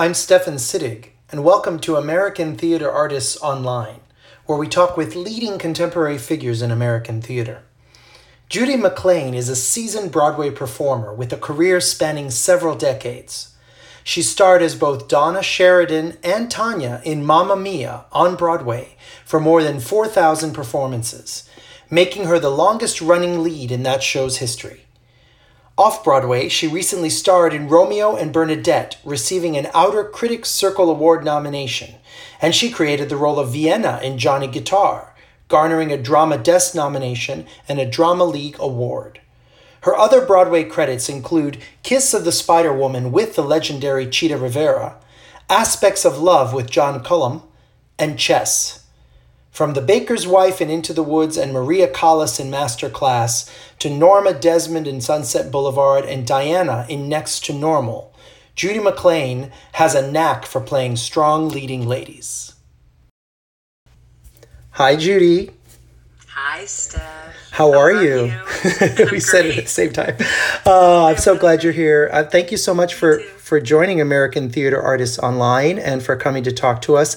[0.00, 4.00] I'm Stefan Sittig, and welcome to American Theater Artists Online,
[4.46, 7.64] where we talk with leading contemporary figures in American theater.
[8.48, 13.54] Judy McLane is a seasoned Broadway performer with a career spanning several decades.
[14.02, 18.96] She starred as both Donna Sheridan and Tanya in Mamma Mia on Broadway
[19.26, 21.46] for more than 4,000 performances,
[21.90, 24.86] making her the longest running lead in that show's history.
[25.80, 31.24] Off Broadway, she recently starred in Romeo and Bernadette, receiving an Outer Critics Circle Award
[31.24, 31.94] nomination,
[32.42, 35.14] and she created the role of Vienna in Johnny Guitar,
[35.48, 39.22] garnering a Drama Desk nomination and a Drama League Award.
[39.80, 44.96] Her other Broadway credits include Kiss of the Spider Woman with the legendary Chita Rivera,
[45.48, 47.42] Aspects of Love with John Cullum,
[47.98, 48.79] and Chess.
[49.50, 53.50] From The Baker's Wife in Into the Woods and Maria Callas in Master Class
[53.80, 58.14] to Norma Desmond in Sunset Boulevard and Diana in Next to Normal,
[58.54, 62.54] Judy McLane has a knack for playing strong leading ladies.
[64.72, 65.50] Hi, Judy.
[66.28, 67.50] Hi, Steph.
[67.50, 68.26] How, are you?
[68.26, 69.08] you?
[69.10, 70.16] we said it at the same time.
[70.64, 72.08] Uh, I'm so glad you're here.
[72.12, 76.44] Uh, thank you so much for for joining American Theater Artists Online and for coming
[76.44, 77.16] to talk to us.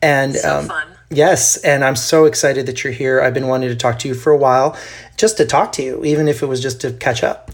[0.00, 0.91] And So um, fun.
[1.12, 3.20] Yes, and I'm so excited that you're here.
[3.20, 4.76] I've been wanting to talk to you for a while,
[5.18, 7.50] just to talk to you, even if it was just to catch up.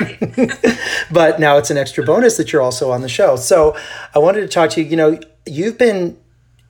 [0.00, 0.18] Right.
[1.10, 3.36] But now it's an extra bonus that you're also on the show.
[3.36, 3.74] So
[4.14, 4.88] I wanted to talk to you.
[4.90, 6.18] You know, you've been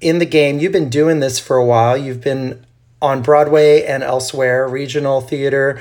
[0.01, 1.97] in the game, you've been doing this for a while.
[1.97, 2.65] You've been
[3.03, 5.81] on Broadway and elsewhere, regional theater.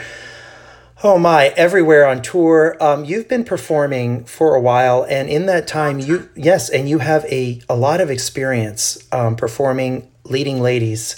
[1.03, 2.75] Oh my, everywhere on tour.
[2.81, 6.97] Um, you've been performing for a while, and in that time, you yes, and you
[6.97, 11.15] have a a lot of experience um, performing leading ladies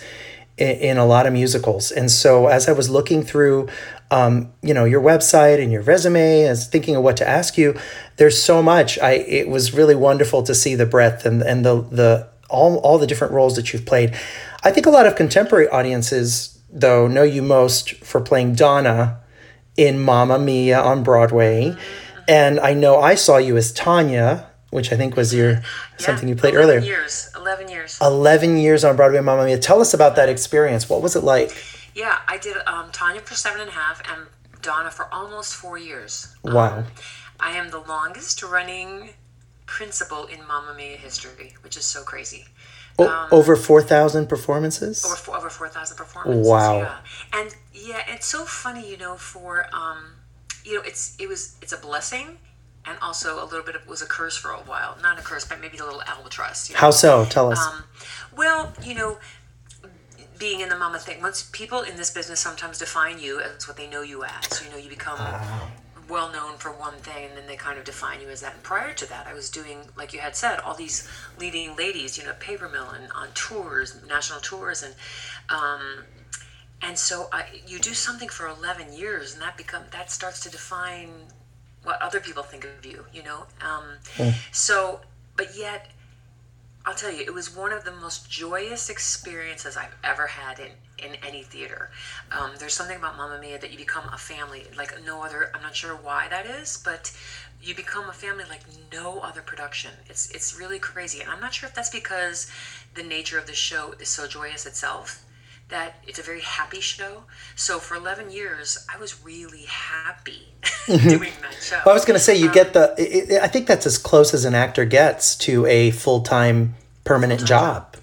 [0.57, 1.91] in, in a lot of musicals.
[1.91, 3.67] And so, as I was looking through,
[4.11, 7.77] um, you know, your website and your resume, as thinking of what to ask you,
[8.17, 8.97] there's so much.
[8.99, 12.97] I it was really wonderful to see the breadth and and the the all all
[12.97, 14.15] the different roles that you've played.
[14.63, 19.19] I think a lot of contemporary audiences, though, know you most for playing Donna
[19.77, 21.73] in Mamma Mia on Broadway.
[22.27, 25.61] And I know I saw you as Tanya, which I think was your
[25.97, 26.85] something you played 11 earlier.
[26.85, 27.31] Years.
[27.35, 27.97] 11 years.
[28.01, 29.57] 11 years on Broadway Mamma Mia.
[29.57, 30.89] Tell us about that experience.
[30.89, 31.51] What was it like?
[31.95, 34.27] yeah, I did um, Tanya for seven and a half and
[34.61, 36.33] Donna for almost four years.
[36.43, 36.79] Wow.
[36.79, 36.85] Um,
[37.39, 39.11] I am the longest running
[39.65, 42.45] principal in Mamma Mia history, which is so crazy.
[42.97, 45.05] O- over 4,000 performances?
[45.05, 46.47] Over, four, over 4,000 performances.
[46.47, 46.79] Wow.
[46.79, 46.97] Yeah.
[47.33, 50.15] And yeah, it's so funny, you know, for, um,
[50.65, 52.37] you know, it's, it was, it's a blessing
[52.85, 54.97] and also a little bit of, was a curse for a while.
[55.01, 56.69] Not a curse, but maybe a little albatross.
[56.69, 56.79] You know?
[56.81, 57.25] How so?
[57.25, 57.59] Tell us.
[57.59, 57.83] Um,
[58.35, 59.17] well, you know,
[60.39, 63.77] being in the mama thing, once people in this business sometimes define you as what
[63.77, 65.19] they know you as, you know, you become
[66.09, 68.55] well known for one thing and then they kind of define you as that.
[68.55, 71.07] And prior to that, I was doing, like you had said, all these
[71.37, 74.81] leading ladies, you know, Paper Mill and on tours, national tours.
[74.81, 74.95] And,
[75.49, 76.05] um,
[76.81, 80.49] and so I, you do something for 11 years and that become, that starts to
[80.49, 81.09] define
[81.83, 83.45] what other people think of you, you know?
[83.61, 83.83] Um,
[84.51, 85.01] So,
[85.35, 85.91] but yet,
[86.85, 90.71] I'll tell you, it was one of the most joyous experiences I've ever had in,
[90.97, 91.91] in any theater.
[92.31, 95.51] Um, there's something about Mamma Mia that you become a family like no other.
[95.53, 97.11] I'm not sure why that is, but
[97.61, 98.61] you become a family like
[98.91, 99.91] no other production.
[100.09, 102.49] It's it's really crazy, and I'm not sure if that's because
[102.95, 105.23] the nature of the show is so joyous itself
[105.69, 107.23] that it's a very happy show.
[107.55, 110.47] So for 11 years, I was really happy
[110.87, 111.77] doing that show.
[111.85, 113.97] Well, I was going to say, you get the, i i I think that's as
[113.97, 117.95] close as an actor gets to a full time permanent job.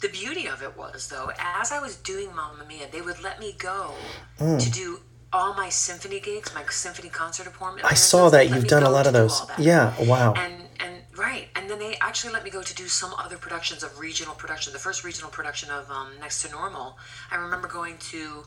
[0.00, 1.30] The beauty of it was, though,
[1.60, 3.94] as I was doing Mamma Mia, they would let me go
[4.38, 4.62] Mm.
[4.62, 5.00] to do
[5.32, 7.84] all my symphony gigs, my symphony concert appointment.
[7.90, 8.48] I saw that.
[8.48, 9.42] You've done a lot of those.
[9.58, 9.92] Yeah.
[10.00, 10.34] Wow.
[10.34, 13.82] And and right, and then they actually let me go to do some other productions
[13.82, 14.72] of regional production.
[14.72, 16.96] The first regional production of um, Next to Normal.
[17.30, 18.44] I remember going to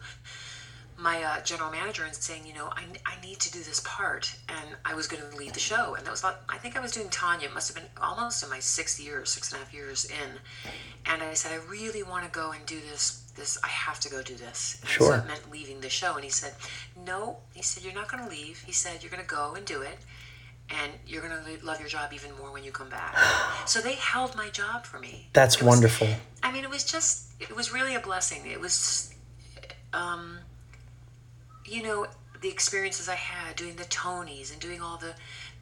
[0.97, 4.33] my uh, general manager and saying, you know, I, I need to do this part,
[4.49, 6.41] and I was going to leave the show, and that was about.
[6.47, 7.47] I think I was doing Tanya.
[7.47, 10.29] It must have been almost in my sixth year, six and a half years in,
[11.05, 13.31] and I said, I really want to go and do this.
[13.35, 14.77] This I have to go do this.
[14.81, 15.07] And Sure.
[15.07, 16.53] So it meant leaving the show, and he said,
[17.05, 17.37] no.
[17.53, 18.61] He said, you're not going to leave.
[18.65, 19.97] He said, you're going to go and do it.
[20.79, 23.15] And you're gonna love your job even more when you come back.
[23.67, 25.29] So they held my job for me.
[25.33, 26.07] That's was- wonderful.
[26.43, 28.41] I mean, it was just, it was really a blessing.
[28.45, 29.13] It was,
[29.93, 30.39] um,
[31.65, 32.07] you know,
[32.41, 35.13] the experiences I had doing the Tonys and doing all the,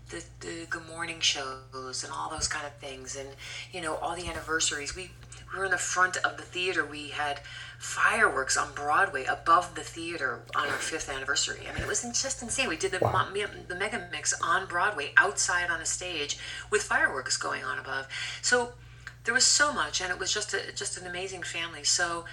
[0.10, 3.30] the, the good morning shows and all those kind of things, and
[3.72, 4.96] you know, all the anniversaries.
[4.96, 5.12] We
[5.51, 6.86] we were in the front of the theater.
[6.86, 7.42] We had
[7.80, 11.62] fireworks on Broadway above the theater on our fifth anniversary.
[11.69, 12.68] I mean, it was just insane.
[12.68, 13.28] We did the wow.
[13.68, 16.38] the mega mix on Broadway outside on a stage
[16.69, 18.07] with fireworks going on above.
[18.42, 18.74] So
[19.24, 21.84] there was so much, and it was just a, just an amazing family.
[21.84, 22.25] So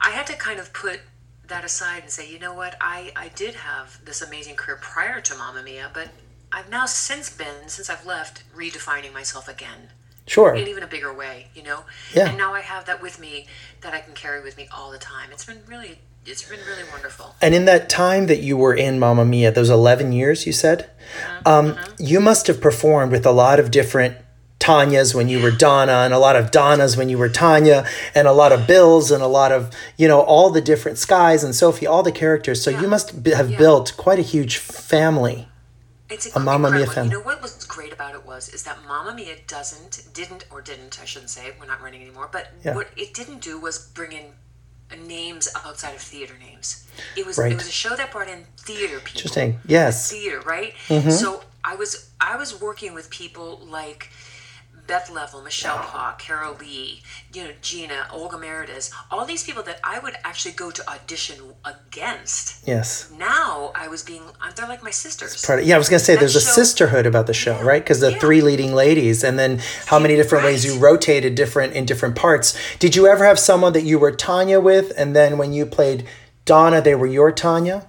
[0.00, 1.00] I had to kind of put
[1.46, 5.20] that aside and say, you know what, I I did have this amazing career prior
[5.20, 6.08] to Mamma Mia, but
[6.50, 9.90] I've now since been since I've left redefining myself again
[10.26, 10.54] Sure.
[10.54, 11.84] In even a bigger way, you know?
[12.14, 12.28] Yeah.
[12.28, 13.46] And now I have that with me
[13.80, 15.30] that I can carry with me all the time.
[15.32, 17.34] It's been really it's been really wonderful.
[17.42, 20.88] And in that time that you were in Mamma Mia, those 11 years you said,
[20.88, 21.48] mm-hmm.
[21.48, 21.94] Um, mm-hmm.
[21.98, 24.16] you must have performed with a lot of different
[24.62, 27.84] Tanyas when you were Donna, and a lot of Donnas when you were Tanya,
[28.14, 31.42] and a lot of Bills, and a lot of, you know, all the different Skies
[31.42, 32.62] and Sophie, all the characters.
[32.62, 32.80] So yeah.
[32.80, 33.58] you must have yeah.
[33.58, 35.48] built quite a huge family.
[36.12, 37.06] It's a Mamma Mia fan.
[37.06, 40.60] You know what was great about it was is that Mamma Mia doesn't didn't or
[40.60, 42.28] didn't I shouldn't say we're not running anymore.
[42.30, 42.74] But yeah.
[42.74, 44.26] what it didn't do was bring in
[45.06, 46.86] names outside of theater names.
[47.16, 47.52] It was right.
[47.52, 49.20] it was a show that brought in theater people.
[49.20, 49.58] Interesting.
[49.66, 50.10] Yes.
[50.10, 50.74] Theater, right?
[50.88, 51.10] Mm-hmm.
[51.10, 54.10] So I was I was working with people like
[54.86, 57.02] Beth Leavel, Michelle Park, Carolee,
[57.32, 61.36] you know, Gina, Olga Merediz, all these people that I would actually go to audition
[61.64, 62.66] against.
[62.66, 63.10] Yes.
[63.16, 64.22] Now I was being,
[64.56, 65.44] they're like my sisters.
[65.44, 67.34] Part of, yeah, I was going to say that there's show, a sisterhood about the
[67.34, 67.82] show, yeah, right?
[67.82, 68.18] Because the yeah.
[68.18, 70.50] three leading ladies, and then how many different right.
[70.50, 72.58] ways you rotated different in different parts.
[72.78, 76.06] Did you ever have someone that you were Tanya with, and then when you played
[76.44, 77.86] Donna, they were your Tanya?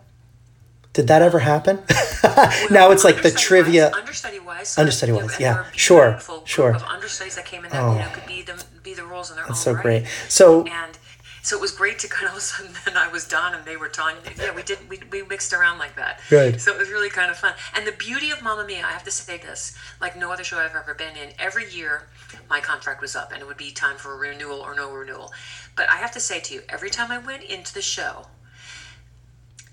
[0.93, 1.79] Did that ever happen?
[2.71, 3.89] now it's like the trivia.
[3.89, 4.77] Wise, understudy wise.
[4.77, 5.65] Understudy wise, yeah.
[5.71, 6.19] Sure.
[6.45, 6.73] Sure.
[6.73, 7.93] Of understudies that came in that oh.
[7.93, 8.15] you know oh.
[8.15, 10.05] could be the be the roles in their That's own so great.
[10.29, 10.97] So and
[11.41, 13.53] so it was great to kind of all of a sudden then I was done
[13.53, 14.21] and they were Tanya.
[14.37, 16.21] Yeah, we did we, we mixed around like that.
[16.31, 16.59] Right.
[16.59, 17.55] So it was really kind of fun.
[17.75, 20.59] And the beauty of Mamma Mia, I have to say this, like no other show
[20.59, 21.33] I've ever been in.
[21.39, 22.03] Every year,
[22.49, 25.33] my contract was up and it would be time for a renewal or no renewal.
[25.75, 28.27] But I have to say to you, every time I went into the show,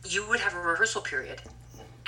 [0.05, 1.43] you would have a rehearsal period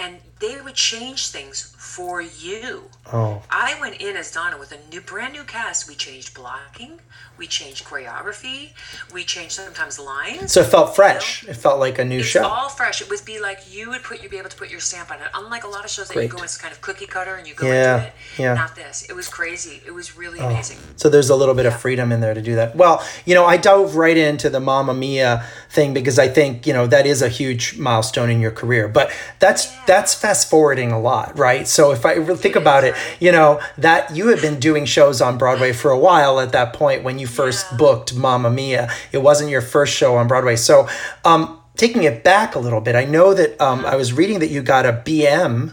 [0.02, 2.82] and they would change things for you.
[3.12, 3.42] Oh.
[3.50, 5.88] I went in as Donna with a new, brand new cast.
[5.88, 7.00] We changed blocking,
[7.38, 8.70] we changed choreography,
[9.12, 10.52] we changed sometimes lines.
[10.52, 11.42] So it felt fresh.
[11.42, 11.52] You know?
[11.52, 12.44] It felt like a new it's show.
[12.44, 13.00] all fresh.
[13.00, 15.18] It would be like you would put you be able to put your stamp on
[15.20, 15.28] it.
[15.34, 17.54] Unlike a lot of shows that you go it's kind of cookie cutter and you
[17.54, 17.96] go yeah.
[17.96, 18.12] into it.
[18.38, 18.54] Yeah.
[18.54, 19.08] Not this.
[19.08, 19.80] It was crazy.
[19.86, 20.48] It was really oh.
[20.48, 20.78] amazing.
[20.96, 21.74] So there's a little bit yeah.
[21.74, 22.74] of freedom in there to do that.
[22.74, 26.72] Well, you know, I dove right into the Mamma Mia thing because I think you
[26.72, 28.88] know that is a huge milestone in your career.
[28.88, 29.82] But that's yeah.
[29.92, 31.68] That's fast forwarding a lot, right?
[31.68, 35.36] So if I think about it, you know that you had been doing shows on
[35.36, 37.76] Broadway for a while at that point when you first yeah.
[37.76, 38.90] booked Mamma Mia.
[39.12, 40.88] It wasn't your first show on Broadway, so.
[41.24, 44.50] Um, taking it back a little bit, I know that um, I was reading that
[44.50, 45.72] you got a BM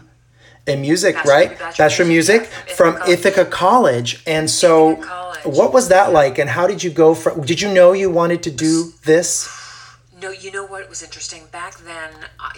[0.66, 1.50] in music, Bachelor, right?
[1.50, 4.22] Bachelor, Bachelor music, from, Ithaca, Ithaca College.
[4.26, 5.44] And so, College.
[5.44, 6.38] what was that like?
[6.38, 7.42] And how did you go from?
[7.42, 9.59] Did you know you wanted to do this?
[10.20, 12.10] No, you know what was interesting back then.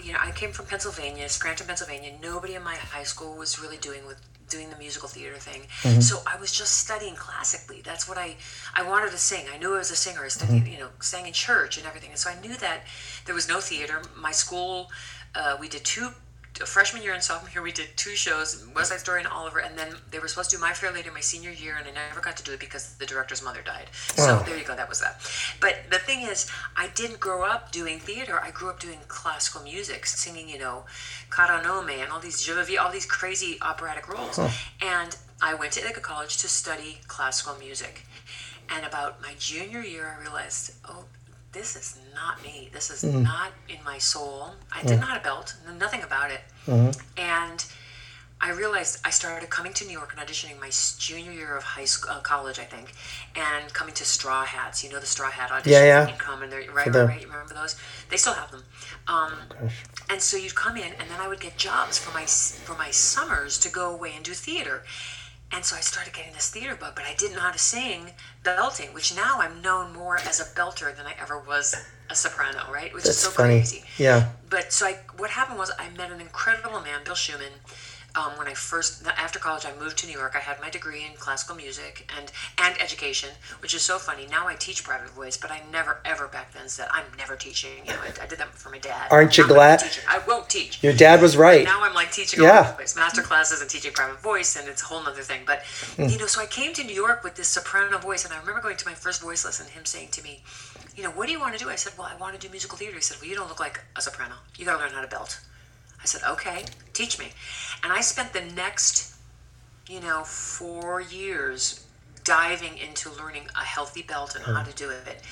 [0.02, 2.12] You know, I came from Pennsylvania, Scranton, Pennsylvania.
[2.20, 5.62] Nobody in my high school was really doing with doing the musical theater thing.
[5.82, 6.00] Mm-hmm.
[6.00, 7.80] So I was just studying classically.
[7.82, 8.36] That's what I
[8.74, 9.46] I wanted to sing.
[9.52, 10.24] I knew I was a singer.
[10.24, 10.72] I studied, mm-hmm.
[10.72, 12.10] you know, sang in church and everything.
[12.10, 12.82] And so I knew that
[13.24, 14.02] there was no theater.
[14.16, 14.90] My school,
[15.34, 16.10] uh, we did two
[16.60, 19.76] freshman year and sophomore year, we did two shows, West Side Story and Oliver, and
[19.76, 22.20] then they were supposed to do My Fair Lady my senior year, and I never
[22.20, 23.86] got to do it because the director's mother died.
[23.92, 24.42] So oh.
[24.46, 25.20] there you go, that was that.
[25.60, 28.38] But the thing is, I didn't grow up doing theater.
[28.40, 30.84] I grew up doing classical music, singing, you know,
[31.30, 34.38] Cara Nome and all these all these crazy operatic roles.
[34.80, 38.04] And I went to Ithaca College to study classical music.
[38.70, 41.04] And about my junior year, I realized, oh,
[41.52, 42.70] this is not me.
[42.72, 43.22] This is mm-hmm.
[43.22, 44.54] not in my soul.
[44.74, 46.40] I did not have a belt, nothing about it.
[46.66, 46.98] Mm-hmm.
[47.18, 47.64] And
[48.40, 51.84] I realized I started coming to New York and auditioning my junior year of high
[51.84, 52.92] school, uh, college, I think,
[53.36, 54.82] and coming to Straw Hats.
[54.82, 55.70] You know the Straw Hat auditions.
[55.70, 56.08] Yeah, yeah.
[56.08, 57.20] You come and they're right, right, right.
[57.20, 57.76] You remember those?
[58.08, 58.64] They still have them.
[59.06, 59.32] Um,
[60.10, 62.90] and so you'd come in, and then I would get jobs for my for my
[62.90, 64.82] summers to go away and do theater.
[65.54, 68.12] And so I started getting this theater bug, but I didn't know how to sing
[68.42, 71.74] belting, which now I'm known more as a belter than I ever was
[72.08, 72.92] a soprano, right?
[72.94, 73.58] Which That's is so funny.
[73.58, 73.84] crazy.
[73.98, 74.30] Yeah.
[74.48, 77.52] But so I, what happened was I met an incredible man, Bill Schumann,
[78.16, 80.34] um, when I first after college I moved to New York.
[80.36, 84.26] I had my degree in classical music and and education, which is so funny.
[84.26, 87.84] Now I teach private voice, but I never ever back then said I'm never teaching.
[87.84, 89.08] You know, I, I did that for my dad.
[89.10, 89.82] Aren't you glad?
[90.08, 90.82] I won't teach.
[90.82, 91.64] Your dad was right.
[91.64, 92.68] now I'm like teaching yeah.
[92.70, 95.42] all voice, master classes and teaching private voice, and it's a whole other thing.
[95.46, 95.60] But
[95.96, 96.10] mm.
[96.10, 98.60] you know, so I came to New York with this soprano voice, and I remember
[98.60, 99.66] going to my first voice lesson.
[99.68, 100.42] Him saying to me,
[100.96, 102.50] "You know, what do you want to do?" I said, "Well, I want to do
[102.50, 104.34] musical theater." He said, "Well, you don't look like a soprano.
[104.58, 105.40] You got to learn how to belt."
[106.02, 107.26] I said, okay, teach me.
[107.82, 109.16] And I spent the next,
[109.88, 111.86] you know, four years
[112.24, 114.70] diving into learning a healthy belt and how hmm.
[114.70, 115.22] to do it,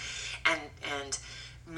[0.47, 0.61] and
[0.99, 1.19] and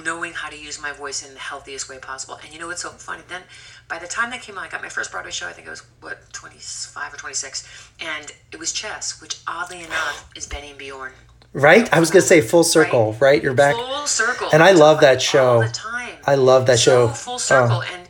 [0.04, 2.38] knowing how to use my voice in the healthiest way possible.
[2.42, 3.22] And you know what's so funny?
[3.28, 3.42] Then
[3.88, 5.46] by the time that came out, I got my first Broadway show.
[5.46, 7.66] I think it was what twenty five or twenty six,
[8.00, 11.12] and it was chess, which oddly enough is Benny and Bjorn.
[11.54, 11.92] Right?
[11.92, 13.42] I was gonna say full circle, right?
[13.42, 13.74] You're back.
[13.74, 14.48] Full circle.
[14.52, 15.62] And I love that All show.
[15.62, 16.16] the time.
[16.26, 17.12] I love that so show.
[17.12, 17.92] Full circle, Oh.
[17.92, 18.01] and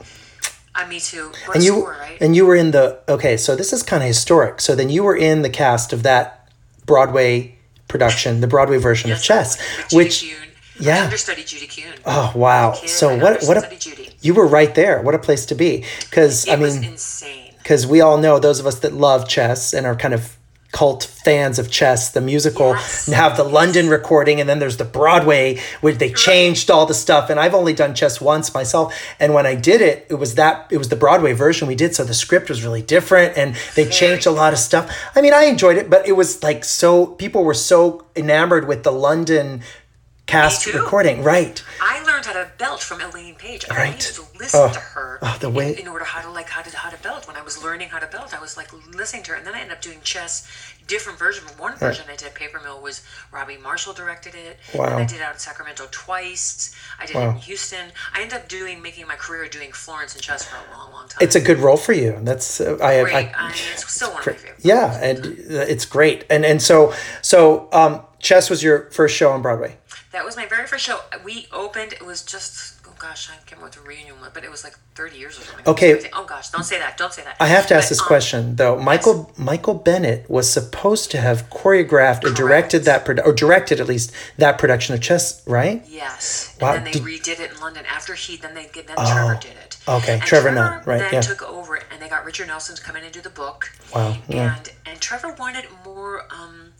[0.74, 1.32] I me too.
[1.54, 2.18] And you score, right?
[2.20, 5.02] and you were in the okay so this is kind of historic so then you
[5.02, 6.48] were in the cast of that
[6.86, 7.54] broadway
[7.88, 9.56] production the broadway version of chess
[9.88, 10.48] Judy which Kuhn.
[10.80, 11.02] yeah.
[11.02, 11.92] I understudied Judy Kuhn.
[12.06, 14.10] oh wow Kid, so I what what a, Judy.
[14.22, 17.52] you were right there what a place to be because i mean insane.
[17.58, 20.36] because we all know those of us that love chess and are kind of
[20.72, 23.06] cult fans of chess the musical Yes.
[23.12, 27.28] have the london recording and then there's the broadway where they changed all the stuff
[27.30, 30.66] and i've only done chess once myself and when i did it it was that
[30.70, 33.86] it was the broadway version we did so the script was really different and they
[33.86, 34.90] changed a lot of stuff.
[35.14, 38.82] I mean i enjoyed it but it was like so people were so enamored with
[38.82, 39.62] the london
[40.26, 43.66] cast recording right I learned how to belt from Elaine Paige.
[43.70, 43.90] I Right.
[43.92, 44.72] needed to listen Oh.
[44.72, 46.96] to her Oh, the in- way- in, order how to like how to how to
[46.98, 47.26] belt.
[47.26, 49.54] When I was learning how to belt, I was like listening to her, and then
[49.54, 50.44] I ended up doing chess.
[50.86, 51.46] Different version.
[51.46, 54.58] From one version I did Paper Mill was Robbie Marshall directed it.
[54.74, 54.86] Wow.
[54.86, 56.70] And I did it out in Sacramento twice.
[56.98, 57.92] I did it in Houston.
[58.14, 61.08] I ended up doing making my career doing Florence and chess for a long, long
[61.08, 61.18] time.
[61.20, 63.14] it's a good role for you and that's uh, i great.
[63.14, 64.64] I, I, mean, it's still one of my favorites.
[64.64, 66.24] Yeah, and uh, it's great.
[66.30, 69.76] And and so so um, chess was your first show on Broadway.
[70.12, 71.00] That was my very first show.
[71.24, 71.92] We opened.
[71.94, 74.62] It was just oh gosh, I can't remember what the reunion was, but it was
[74.62, 75.66] like thirty years or something.
[75.66, 76.10] Okay.
[76.12, 76.98] Oh gosh, don't say that.
[76.98, 77.36] Don't say that.
[77.40, 78.78] I have to ask But, this um, question though.
[78.78, 83.86] Michael Michael Bennett was supposed to have choreographed or directed that produ- or directed at
[83.88, 85.82] least that production of chess, right?
[85.88, 86.56] Yes.
[86.60, 88.36] Wow, And then they did- redid it in London after he.
[88.36, 89.78] Then they then Trevor did it.
[89.88, 91.20] okay, And Trevor Nunn, right, Then yeah.
[91.22, 93.72] took over, and they got Richard Nelson to come in and do the book.
[93.94, 94.56] Wow, yeah.
[94.58, 96.24] And and Trevor wanted more.
[96.30, 96.71] Um,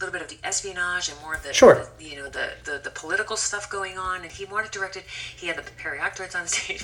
[0.00, 1.86] little bit of the espionage and more of the, Sure.
[1.98, 5.02] the you know the, the the political stuff going on and he wanted directed
[5.36, 6.82] he had the periactoids on stage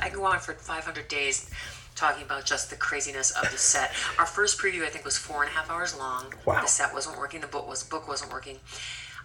[0.00, 1.50] I can go on for 500 days
[1.94, 5.42] talking about just the craziness of the set our first preview I think was four
[5.42, 6.60] and a half hours long Wow.
[6.62, 8.58] the set wasn't working the book was book wasn't working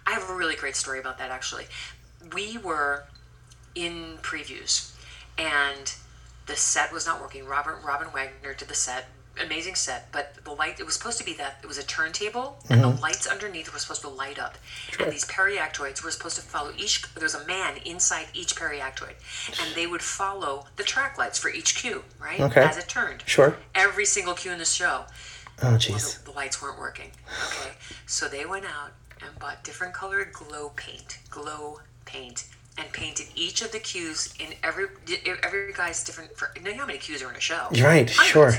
[0.06, 1.66] I have a really great story about that actually
[2.34, 3.04] we were
[3.74, 4.92] in previews
[5.38, 5.94] and
[6.46, 7.44] the set was not working.
[7.44, 9.06] Robert Robin Wagner did the set,
[9.44, 12.58] amazing set, but the light it was supposed to be that it was a turntable
[12.68, 13.02] and the mm-hmm.
[13.02, 14.56] lights underneath were supposed to light up.
[14.98, 19.14] And these periactoids were supposed to follow each there's a man inside each periactoid
[19.60, 22.40] and they would follow the track lights for each cue, right?
[22.40, 22.62] Okay.
[22.62, 23.22] As it turned.
[23.26, 23.56] Sure.
[23.74, 25.04] Every single cue in the show.
[25.62, 26.24] Oh Well, jeez.
[26.24, 27.10] the, the lights weren't working.
[27.46, 27.74] Okay,
[28.06, 33.62] so they went out and bought different colored glow paint, glow paint, and painted each
[33.62, 34.86] of the cues in every
[35.42, 36.36] every guy's different.
[36.36, 37.66] For, you know how many cues are in a show?
[37.72, 38.12] Right, Hundreds.
[38.12, 38.52] sure.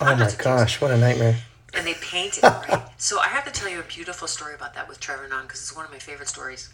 [0.00, 0.44] Oh my Hundreds of cues.
[0.44, 1.36] gosh, what a nightmare.
[1.74, 2.82] And they painted it, right.
[3.00, 5.60] so I have to tell you a beautiful story about that with Trevor Nunn because
[5.60, 6.72] it's one of my favorite stories.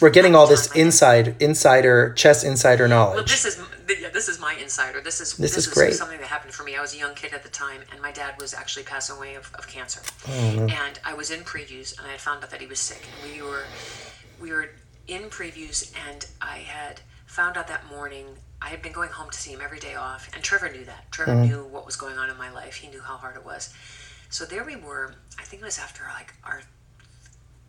[0.00, 3.30] We're getting all this inside insider chess insider Well, knowledge.
[3.30, 3.60] this is
[4.00, 5.00] yeah, this is my insider.
[5.00, 5.94] This is This is is great.
[5.94, 6.76] something that happened for me.
[6.76, 9.34] I was a young kid at the time, and my dad was actually passing away
[9.34, 10.00] of, of cancer.
[10.28, 13.06] Oh, And I was in previews, and I had found out that he was sick.
[13.22, 13.64] And we were
[14.40, 14.70] we were
[15.06, 18.26] in previews, and I had found out that morning.
[18.62, 21.10] I had been going home to see him every day off, and Trevor knew that.
[21.10, 21.50] Trevor Mm-hmm.
[21.50, 22.76] knew what was going on in my life.
[22.76, 23.72] He knew how hard it was.
[24.30, 25.14] So there we were.
[25.38, 26.62] I think it was after like our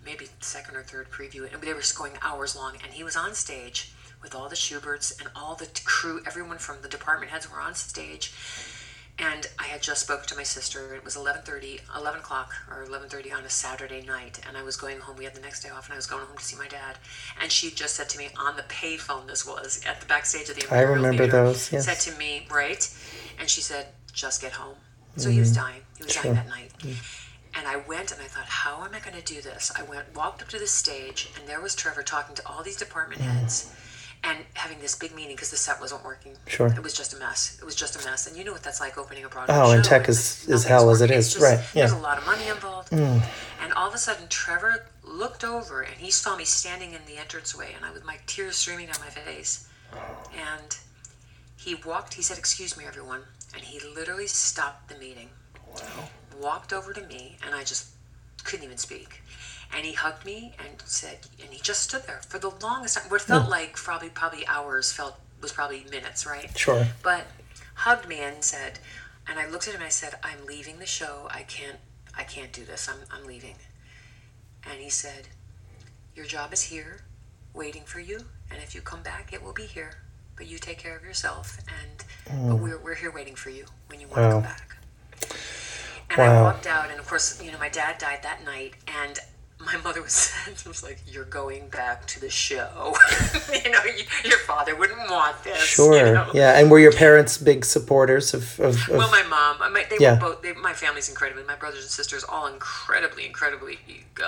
[0.05, 2.75] maybe second or third preview, and they were just going hours long.
[2.83, 6.77] And he was on stage with all the Shuberts and all the crew, everyone from
[6.81, 8.31] the department heads were on stage.
[9.19, 10.95] And I had just spoken to my sister.
[10.95, 14.99] It was 11:30, 11 o'clock or 11:30 on a Saturday night, and I was going
[14.99, 15.17] home.
[15.17, 16.97] We had the next day off, and I was going home to see my dad.
[17.39, 20.55] And she just said to me on the payphone, "This was at the backstage of
[20.55, 21.85] the Imperial Theater," those, yes.
[21.85, 22.89] Said to me, "Right,"
[23.39, 24.77] and she said, "Just get home."
[25.15, 25.41] So he mm-hmm.
[25.41, 25.81] was dying.
[25.97, 26.71] He was dying that night.
[26.79, 27.59] Mm-hmm.
[27.59, 29.71] And I went and I thought, how am I going to do this?
[29.75, 32.77] I went, walked up to the stage, and there was Trevor talking to all these
[32.77, 33.29] department mm-hmm.
[33.29, 33.71] heads
[34.25, 36.33] and having this big meeting because the set wasn't working.
[36.47, 36.67] Sure.
[36.67, 37.57] It was just a mess.
[37.61, 38.25] It was just a mess.
[38.27, 39.71] And you know what that's like opening a Broadway Oh, show.
[39.71, 41.17] and tech is- is hell as working.
[41.17, 41.81] is, just- right, yeah.
[41.87, 42.89] There's a lot of money involved.
[42.91, 43.21] Mm.
[43.61, 47.17] And all of a sudden, Trevor looked over and he saw me standing in the
[47.17, 49.67] entranceway, and I with my tears streaming down my face.
[50.35, 50.77] And
[51.57, 52.13] he walked.
[52.15, 55.29] He said, "Excuse me, everyone," and he literally stopped the meeting
[55.75, 56.09] Wow.
[56.39, 57.87] walked over to me and I just
[58.43, 59.21] couldn't even speak.
[59.75, 63.09] And he hugged me and said, and he just stood there for the longest time.
[63.09, 66.55] What felt like probably probably hours felt was probably minutes, right?
[66.57, 66.85] Sure.
[67.01, 67.25] But
[67.75, 68.79] hugged me and said,
[69.27, 71.27] and I looked at him and I said, I'm leaving the show.
[71.31, 71.77] I can't,
[72.17, 72.87] I can't do this.
[72.89, 73.55] I'm, I'm leaving.
[74.69, 75.27] And he said,
[76.15, 77.01] Your job is here,
[77.53, 78.19] waiting for you.
[78.51, 80.01] And if you come back, it will be here.
[80.35, 81.57] But you take care of yourself.
[81.67, 82.59] And but mm.
[82.59, 84.31] we're, we're here waiting for you when you want to Wow.
[84.31, 84.75] come back.
[86.09, 89.17] And I walked out, and of course, you know, my dad died that night, and
[89.65, 90.31] my mother was,
[90.65, 92.95] was like, "You're going back to the show."
[93.63, 95.57] you know, you, your father wouldn't want this.
[95.57, 95.95] Sure.
[95.95, 96.29] You know?
[96.33, 96.59] Yeah.
[96.59, 100.15] And were your parents big supporters of, of, of Well, my mom, my, they Yeah.
[100.15, 100.41] were both.
[100.41, 101.43] They, my family's incredibly.
[101.43, 103.79] My brothers and sisters, all incredibly, incredibly.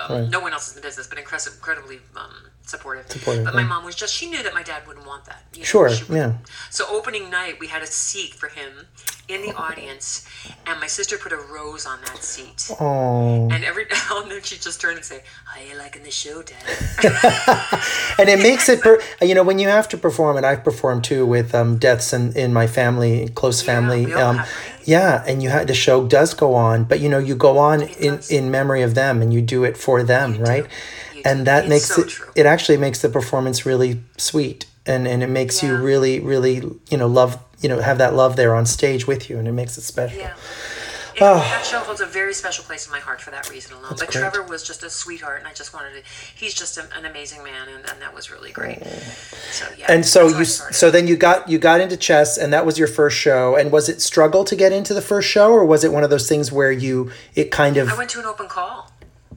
[0.08, 2.30] Um, No one else is in the business, but incredibly, incredibly um,
[2.68, 3.10] supportive.
[3.10, 3.66] Supportive, But my yeah.
[3.68, 4.12] mom was just.
[4.14, 5.42] She knew that my dad wouldn't want that.
[5.52, 6.34] you know, Sure, yeah.
[6.70, 8.86] So opening night, we had a seat for him
[9.28, 10.24] in the audience,
[10.66, 12.70] and my sister put a rose on that seat.
[12.80, 13.48] Oh.
[13.50, 16.42] And every now and then she'd just turn and say, "How you liking the show,
[16.42, 16.62] Dad?"
[18.18, 21.04] and it makes it per- you know when you have to perform and i've performed
[21.04, 24.42] too with um, deaths in, in my family close Yeah, family all um,
[24.84, 27.82] yeah and you had the show does go on but you know you go on
[27.82, 28.30] in does.
[28.30, 30.70] in memory of them and you do it for them You right You
[31.28, 32.30] and that It's makes so it true.
[32.40, 34.60] it actually makes the performance really sweet
[34.92, 36.56] and and it makes you really really
[36.92, 39.52] you know love you know have that love there on stage with you and it
[39.60, 40.34] makes it special Yeah.
[41.16, 43.94] It, That show holds a very special place in my heart for that reason alone.
[43.98, 44.04] but Ah.
[44.12, 44.20] great.
[44.20, 46.02] Trevor was just a sweetheart, and I just wanted to.
[46.42, 48.80] He's just a, an amazing man, and, and that was really great.
[49.50, 49.86] So yeah.
[49.92, 52.78] and so that's you so then you got you got into chess and that was
[52.78, 55.84] your first show and was it struggle to get into the first show or was
[55.84, 58.46] it one of those things where you it kind of I went to an open
[58.46, 58.90] call.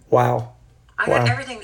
[0.09, 0.51] wow
[1.09, 1.31] got Wow.
[1.31, 1.61] everything.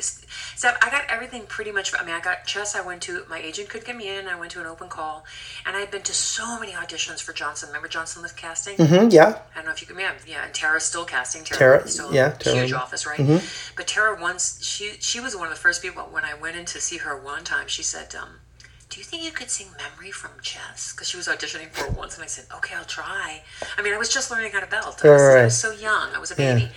[0.57, 1.93] So I got everything pretty much.
[1.97, 2.75] I mean, I got chess.
[2.75, 4.27] I went to my agent could get me in.
[4.27, 5.25] I went to an open call,
[5.65, 7.69] and I had been to so many auditions for Johnson.
[7.69, 8.77] Remember Johnson Liff casting?
[8.77, 9.99] Mm-hmm, yeah I don't know if you can.
[9.99, 10.45] Yeah, yeah.
[10.45, 11.43] And Tara's still casting.
[11.43, 12.55] Tara, Tara, still yeah, a Tara.
[12.57, 13.19] huge office, right?
[13.19, 13.45] Mm-hmm.
[13.75, 16.65] But Tara once she she was one of the first people when I went in
[16.65, 17.67] to see her one time.
[17.67, 18.39] She said, um,
[18.89, 21.93] "Do you think you could sing Memory from Chess?" Because she was auditioning for it
[21.93, 23.43] once, and I said, "Okay, I'll try."
[23.77, 25.03] I mean, I was just learning how to belt.
[25.03, 26.13] I was, I was so young.
[26.15, 26.67] I was a Yeah.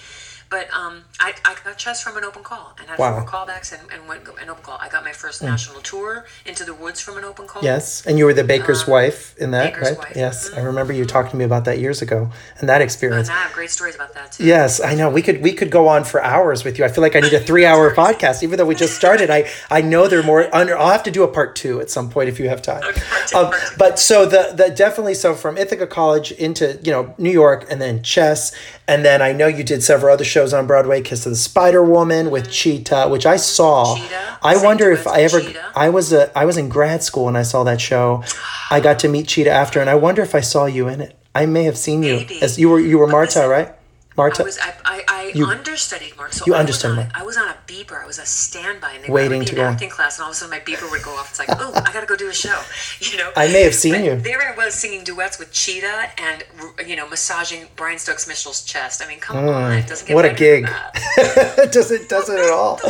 [0.50, 3.20] But um, I, I got chess from an open call and had Wow.
[3.20, 4.78] Four callbacks and, and went an open call.
[4.80, 7.62] I got my first national tour into the woods from an open call.
[7.62, 10.12] yes and you were the baker's wife in that Baker's right wife.
[10.16, 13.36] yes i remember you talking to me about that years ago and that experience And
[13.38, 14.44] I have great stories about that too.
[14.44, 15.10] Yes, I know.
[15.10, 16.84] We could we could go on for hours with you.
[16.84, 19.28] I feel like I need a three hour podcast, even though we just started.
[19.30, 20.48] I I know there are more.
[20.54, 22.82] Under, I'll have to do a part two at some point if you have time.
[22.84, 23.74] Okay, part two, Um, part two.
[23.78, 27.80] but so the the definitely so from Ithaca College into you know New York and
[27.82, 28.52] then chess
[28.86, 31.02] and then I know you did several other shows on Broadway.
[31.02, 32.52] Kiss of the Spider Woman with mm-hmm.
[32.52, 33.96] Chita, which I saw.
[33.96, 35.40] Chita, I wonder if I ever.
[35.40, 35.72] Chita.
[35.74, 38.24] I was a I was in grad school when I saw that show.
[38.70, 41.18] I got to meet Chita after, and I wonder if I saw you in it.
[41.34, 42.42] I may have seen you Maybe.
[42.42, 43.74] as you were you were Marta, right?
[44.16, 44.42] Marta.
[44.42, 46.32] I was I, I, I You- understudied Mark.
[46.32, 47.20] So you I understudied was Mark.
[47.20, 48.02] I was on a beeper.
[48.02, 49.64] I was a standby, and they Waiting to in go.
[49.64, 51.30] acting class, and all of a sudden my beeper would go off.
[51.30, 52.60] It's like, oh, I gotta go do a show.
[53.00, 53.30] You know.
[53.36, 54.16] I may have seen But you.
[54.16, 56.44] There I was singing duets with Chita and
[56.86, 59.02] you know massaging Brian Stokes Mitchell's chest.
[59.04, 60.16] I mean, come on, it doesn't get Mm.
[60.16, 60.68] what a gig.
[61.16, 62.80] it doesn't does it at all.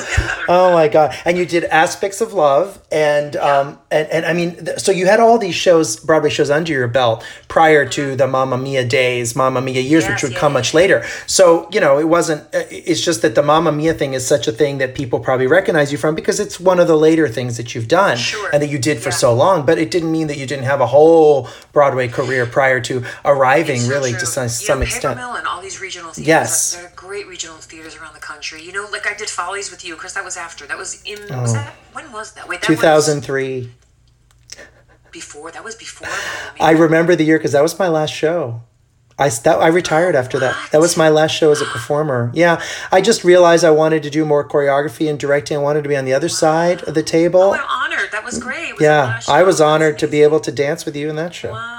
[0.49, 1.15] Oh my god!
[1.25, 5.07] And you did aspects of love, and um, and and I mean, th- so you
[5.07, 9.37] had all these shows, Broadway shows under your belt prior to the Mamma Mia days,
[9.37, 11.05] Mamma Mia years, which would yeah, come yeah, much later.
[11.27, 12.28] So you know, it wasn't.
[12.31, 15.47] Uh, It's just that the Mamma Mia thing is such a thing that people probably
[15.47, 18.51] recognize you from because it's one of the later things that you've done Sure.
[18.53, 19.15] and that you did for Yeah.
[19.25, 19.65] so long.
[19.67, 23.81] But it didn't mean that you didn't have a whole Broadway career prior to arriving,
[23.81, 24.21] so really, true.
[24.21, 25.17] to some, you some know, extent.
[25.17, 26.27] Mill and all these regional theaters.
[26.29, 26.75] Yes.
[26.75, 28.63] There are great regional theaters around the country.
[28.63, 29.97] You know, like I did Follies with you.
[29.97, 30.67] Course, that was after.
[30.67, 31.19] That was in.
[31.41, 32.49] Was that when was that?
[32.49, 32.81] Wait, that Two was
[35.11, 35.51] before.
[35.51, 36.07] That was before.
[36.09, 36.65] Mamma Mia.
[36.69, 38.63] I remember the year because that was my last show.
[39.19, 40.57] I, that, I retired after that.
[40.71, 42.31] That was my last show as a performer.
[42.35, 45.57] Yeah, I just realized I wanted to do more choreography and directing.
[45.57, 47.41] I wanted to be on the other side of the table.
[47.41, 48.11] Oh, I'm honored.
[48.13, 48.75] That was great.
[48.75, 51.51] Was yeah, I was honored to be able to dance with you in that show.
[51.53, 51.75] Wow.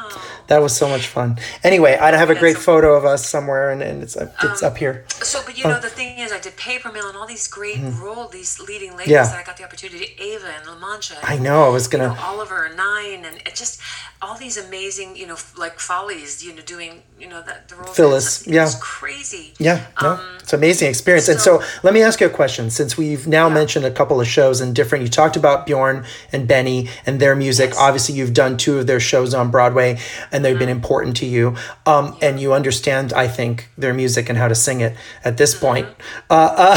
[0.48, 1.38] That was so much fun.
[1.64, 4.64] Anyway, I'd have a great so- photo of us somewhere, and, and it's up, it's
[4.64, 5.06] up here.
[5.10, 7.78] So, but you know, the thing is, I did Paper Mill and all these great
[8.02, 9.12] role, these leading ladies Mm-hmm.
[9.12, 9.24] Yeah.
[9.26, 10.08] that I got the opportunity.
[10.08, 11.18] To Eva and La Mancha.
[11.22, 11.66] I know.
[11.66, 12.08] I was gonna.
[12.10, 13.80] know, Oliver and Nine, and it just
[14.22, 16.44] all these amazing, you know, like follies.
[16.44, 17.96] You know, doing you know that the roles.
[17.96, 18.70] Phyllis, was yeah.
[18.82, 19.54] crazy.
[19.60, 21.28] Yeah, no, Um, it's an amazing experience.
[21.30, 22.70] and so so- let me ask you a question.
[22.70, 23.54] Since we've now Yeah.
[23.54, 27.36] mentioned a couple of shows and different, you talked about Bjorn and Benny and their
[27.36, 27.70] music.
[27.72, 27.80] Yes.
[27.80, 29.98] Obviously, you've done two of their shows on Broadway,
[30.32, 30.60] and they've Mm-hmm.
[30.60, 31.56] been important to you.
[31.86, 35.54] Um, And you understand, I think, their music and how to sing it at this
[35.54, 35.66] Mm-hmm.
[35.66, 35.88] point.
[36.30, 36.76] Uh,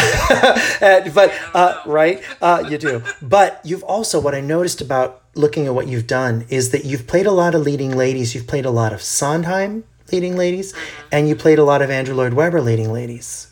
[0.81, 3.03] uh, but uh, right, uh, you do.
[3.21, 7.07] But you've also what I noticed about looking at what you've done is that you've
[7.07, 8.35] played a lot of leading ladies.
[8.35, 11.07] You've played a lot of Sondheim leading ladies, Mm-hmm.
[11.13, 13.49] and you played a lot of Andrew Lloyd Webber leading ladies.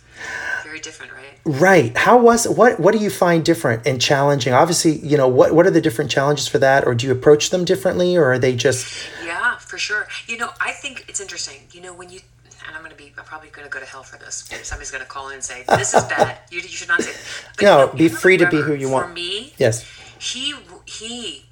[0.64, 1.26] Very different, right?
[1.44, 1.96] Right.
[1.96, 4.52] How was what what do you find different and challenging?
[4.52, 7.48] Obviously, you know, what what are the different challenges for that or do you approach
[7.50, 10.06] them differently or are they just Yeah, for sure.
[10.26, 11.56] You know, I think it's interesting.
[11.72, 12.20] You know, when you
[12.68, 14.48] and I'm gonna be, I'm probably gonna go to hell for this.
[14.62, 16.38] Somebody's gonna call in and say this is bad.
[16.50, 17.12] You, you should not say.
[17.56, 19.08] But, No, you know, be free to be who you want.
[19.08, 19.86] For me, Yes.
[20.18, 21.46] he he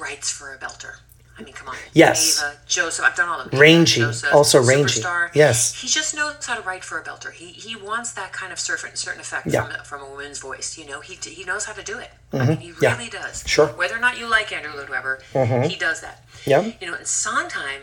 [0.00, 0.96] writes for a belter.
[1.36, 1.74] I mean, come on.
[1.94, 2.40] Yes.
[2.40, 3.04] Eva, Joseph.
[3.04, 3.58] I've done all of them.
[3.58, 5.00] Rangy, Joseph, also rangy.
[5.00, 5.30] Superstar.
[5.34, 5.74] Yes.
[5.80, 7.32] He just knows how to write for a belter.
[7.32, 9.64] He he wants that kind of certain certain effect Yeah.
[9.66, 10.78] from from a woman's voice.
[10.78, 12.12] You know, he he knows how to do it.
[12.32, 12.84] I mean, he Mm-hmm.
[12.84, 12.96] Yeah.
[12.96, 13.42] really does.
[13.48, 13.66] Sure.
[13.66, 13.78] Mm-hmm.
[13.78, 15.22] Whether or not you like Andrew Lloyd Webber,
[15.66, 16.24] he does that.
[16.46, 16.70] Yeah.
[16.80, 17.82] You know, in Sondheim,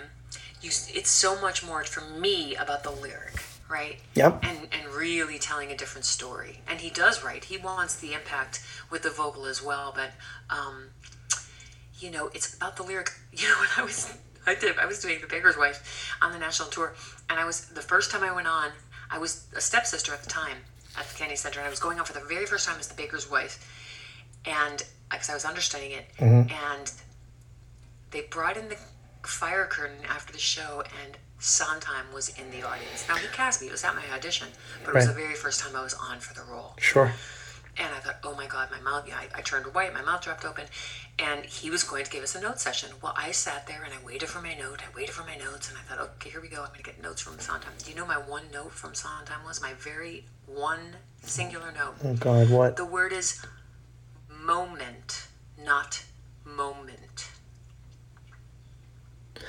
[0.61, 3.35] you it's so much more for me about the lyric,
[3.69, 3.97] right?
[4.15, 4.43] Yep.
[4.43, 6.61] And and really telling a different story.
[6.69, 7.43] And he does write.
[7.45, 10.11] He wants the impact with the vocal as well, but
[10.49, 10.91] um,
[12.01, 13.11] you know, it's about the lyric.
[13.33, 14.13] You know, when I was
[14.45, 16.93] I did I was doing The Baker's Wife on the national tour,
[17.29, 18.71] and I was the first time I went on,
[19.09, 20.57] I was a stepsister at the time
[20.97, 22.87] at the Kennedy Center, and I was going on for the very first time as
[22.87, 23.55] The Baker's Wife,
[24.45, 26.51] and because I was understudying it, mm-hmm.
[26.51, 26.91] and
[28.11, 28.77] they brought in the
[29.23, 33.05] fire curtain after the show, and Sondheim was in the audience.
[33.07, 34.47] Now he cast me; it was at my audition,
[34.83, 36.73] but it was the very first time I was on for the role.
[36.79, 37.13] Sure.
[37.77, 40.21] And I thought, oh my God, my mouth, yeah, I, I turned white, my mouth
[40.21, 40.65] dropped open.
[41.17, 42.89] And he was going to give us a note session.
[43.01, 44.81] Well, I sat there and I waited for my note.
[44.81, 46.57] I waited for my notes and I thought, okay, here we go.
[46.61, 47.73] I'm going to get notes from Sondheim.
[47.83, 49.61] Do you know my one note from Sondheim was?
[49.61, 51.95] My very one singular note.
[52.03, 52.75] Oh God, what?
[52.75, 53.43] The word is
[54.29, 55.27] moment,
[55.63, 56.03] not
[56.43, 57.29] moment.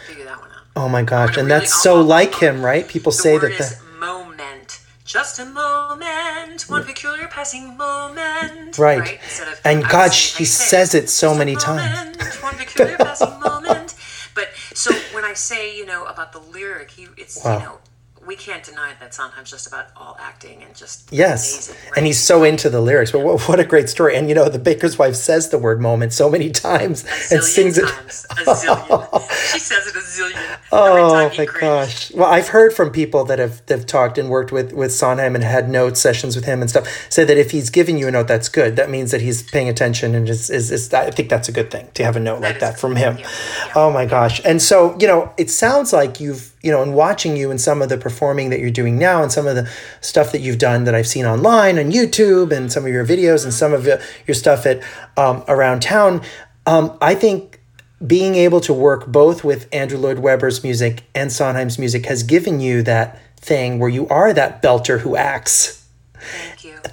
[0.06, 0.62] Figure that one out.
[0.76, 2.86] Oh my gosh, and really- that's so like him, right?
[2.86, 3.60] People The say word that.
[3.60, 4.80] is The, moment.
[5.04, 8.78] Just a moment, one peculiar passing moment.
[8.78, 9.18] Right.
[9.22, 12.36] Instead of, And I God, would say, he says it so "Just a many times."
[12.42, 13.94] One peculiar passing moment.
[14.34, 17.58] But so when I say, you know, about the lyric, he it's Wow.
[17.58, 17.78] you know,
[18.26, 22.20] we can't deny that sometimes just about all acting and just yes, amazing, and he's
[22.20, 23.10] so into the lyrics.
[23.10, 24.16] But what, what a great story!
[24.16, 27.42] And you know, the baker's wife says the word "moment" so many times a and
[27.44, 27.84] sings it.
[27.84, 29.30] A zillion.
[29.52, 30.58] she says it a zillion.
[30.70, 32.12] Oh my gosh!
[32.12, 35.34] Well, I've heard from people that have that have talked and worked with with Sondheim
[35.34, 36.86] and had note sessions with him and stuff.
[37.10, 38.76] Say that if he's giving you a note, that's good.
[38.76, 41.70] That means that he's paying attention and is is, is I think that's a good
[41.70, 43.18] thing to have a note like is that from him.
[43.18, 43.28] Yeah,
[43.66, 43.72] yeah.
[43.74, 44.40] Oh my gosh!
[44.44, 47.82] And so you know, it sounds like you've you know, and watching you and some
[47.82, 49.68] of the performing that you're doing now, and some of the
[50.00, 53.44] stuff that you've done that I've seen online on YouTube, and some of your videos
[53.44, 54.82] and some of your stuff at
[55.16, 56.22] um, around town.
[56.66, 57.60] Um, I think
[58.06, 62.60] being able to work both with Andrew Lloyd Webber's music and Sondheim's music has given
[62.60, 65.86] you that thing where you are that belter who acts.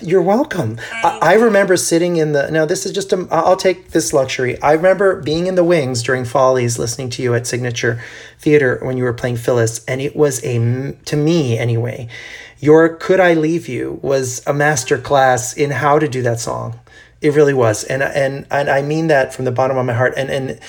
[0.01, 0.79] You're welcome.
[0.91, 2.49] I, I remember sitting in the.
[2.51, 3.27] Now this is just a.
[3.31, 4.61] I'll take this luxury.
[4.61, 8.01] I remember being in the wings during Follies, listening to you at Signature
[8.39, 12.07] Theater when you were playing Phyllis, and it was a to me anyway.
[12.59, 16.79] Your "Could I Leave You" was a master class in how to do that song.
[17.21, 20.13] It really was, and and and I mean that from the bottom of my heart.
[20.15, 20.59] And and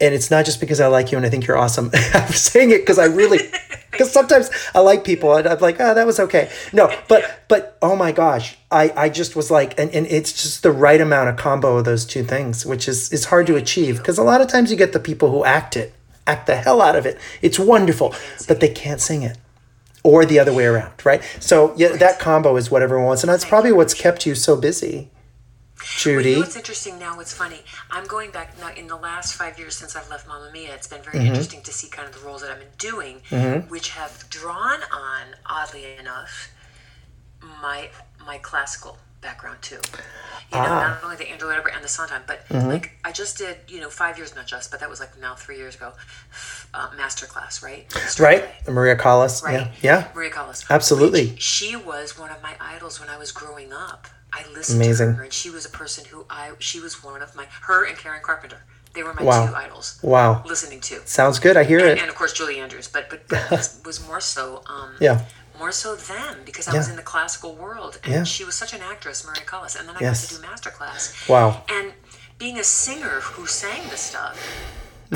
[0.00, 1.90] and it's not just because I like you and I think you're awesome.
[2.14, 3.38] I'm saying it because I really.
[3.94, 6.50] Because sometimes I like people and I'm like, oh, that was okay.
[6.72, 10.62] No, but but oh my gosh, I I just was like, and, and it's just
[10.62, 13.98] the right amount of combo of those two things, which is is hard to achieve.
[13.98, 15.94] Because a lot of times you get the people who act it,
[16.26, 17.18] act the hell out of it.
[17.42, 18.14] It's wonderful,
[18.48, 19.38] but they can't sing it,
[20.02, 21.22] or the other way around, right?
[21.40, 24.56] So yeah, that combo is what everyone wants, and that's probably what's kept you so
[24.56, 25.10] busy,
[26.06, 27.16] You know what's interesting now?
[27.16, 27.60] What's funny?
[27.90, 28.70] I'm going back now.
[28.74, 31.26] In the last five years since I've left Mamma Mia, it's been very Mm-hmm.
[31.28, 33.20] interesting to see kind of the roles that I've been doing,
[33.68, 36.50] which have drawn on, oddly enough,
[37.62, 37.90] my
[38.26, 39.76] my classical background too.
[39.76, 40.66] You know, Ah.
[40.66, 40.90] Mm-hmm.
[40.94, 43.88] not only the Andrew Lloyd and the Sondheim, but like I just did, you know,
[43.90, 45.92] five years, not just, but that was like now three years ago,
[46.74, 47.86] uh, master class, right?
[48.18, 49.42] Right, Maria Callas.
[49.42, 49.54] Right.
[49.54, 50.08] Yeah, yeah.
[50.14, 50.64] Maria Callas.
[50.70, 51.30] Absolutely.
[51.30, 54.06] Which she was one of my idols when I was growing up.
[54.34, 55.10] I listened Amazing.
[55.12, 56.50] to her, and she was a person who I.
[56.58, 57.46] She was one of my.
[57.62, 58.64] Her and Karen Carpenter.
[58.94, 59.46] They were my Wow.
[59.48, 59.98] two idols.
[60.02, 60.42] Wow.
[60.44, 61.00] Listening to.
[61.06, 61.56] Sounds good.
[61.56, 61.98] I hear And, it.
[62.00, 64.62] and of course Julie Andrews, but but, but was, was more so.
[64.66, 65.24] Um, Yeah.
[65.58, 68.24] More so them because I was in the classical world, and Yeah.
[68.24, 70.22] she was such an actress, Maria Callas, and then I Yes.
[70.22, 71.14] got to do master class.
[71.28, 71.62] Wow.
[71.68, 71.92] And
[72.38, 74.36] being a singer who sang the stuff,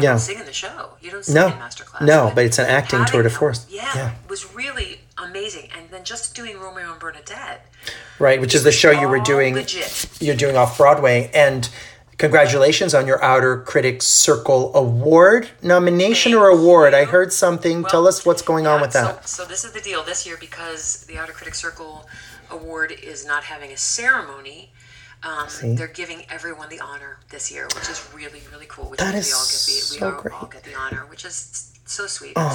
[0.03, 0.11] Yeah.
[0.11, 0.91] don't sing in the show.
[1.01, 1.47] You don't sing No.
[1.49, 2.03] in master class.
[2.03, 3.67] No, but it's an acting tour de force.
[3.69, 4.11] Yeah, Yeah.
[4.29, 5.71] was really amazing.
[5.77, 7.67] And then just doing Romeo and Bernadette.
[8.19, 9.55] Right, which is the show you were doing.
[9.55, 10.07] legit.
[10.21, 11.69] You're doing off Broadway, and
[12.19, 16.95] congratulations on your Outer Critics Circle Award nomination or Thank award.
[16.95, 17.85] I heard something.
[17.85, 19.29] Tell us what's going on with that.
[19.29, 22.09] So, so this is the deal this year because the Outer Critics Circle
[22.51, 24.73] Award is not having a ceremony.
[25.23, 28.91] Um, they're giving everyone the honor this year, which is really really cool.
[28.91, 30.35] Which That is we all get the we so all, great.
[30.35, 32.37] all get the honor, which is so sweet.
[32.37, 32.53] and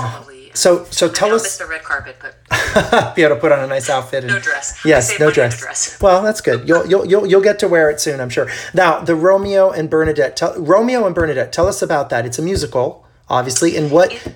[0.54, 1.44] so So, I tell I us.
[1.44, 4.24] missed the red carpet, but Be able to put on a nice outfit.
[4.24, 4.80] And, no dress.
[4.86, 5.60] Yes, no money on the dress.
[5.60, 5.98] dress.
[6.02, 6.68] Well, that's good.
[6.68, 8.48] You'll, you'll you'll you'll get to wear it soon, I'm sure.
[8.74, 10.38] Now, the Romeo and Bernadette.
[10.38, 11.52] Tell, Romeo and Bernadette.
[11.52, 12.26] Tell us about that.
[12.26, 14.14] It's a musical, obviously, and what?
[14.14, 14.36] It,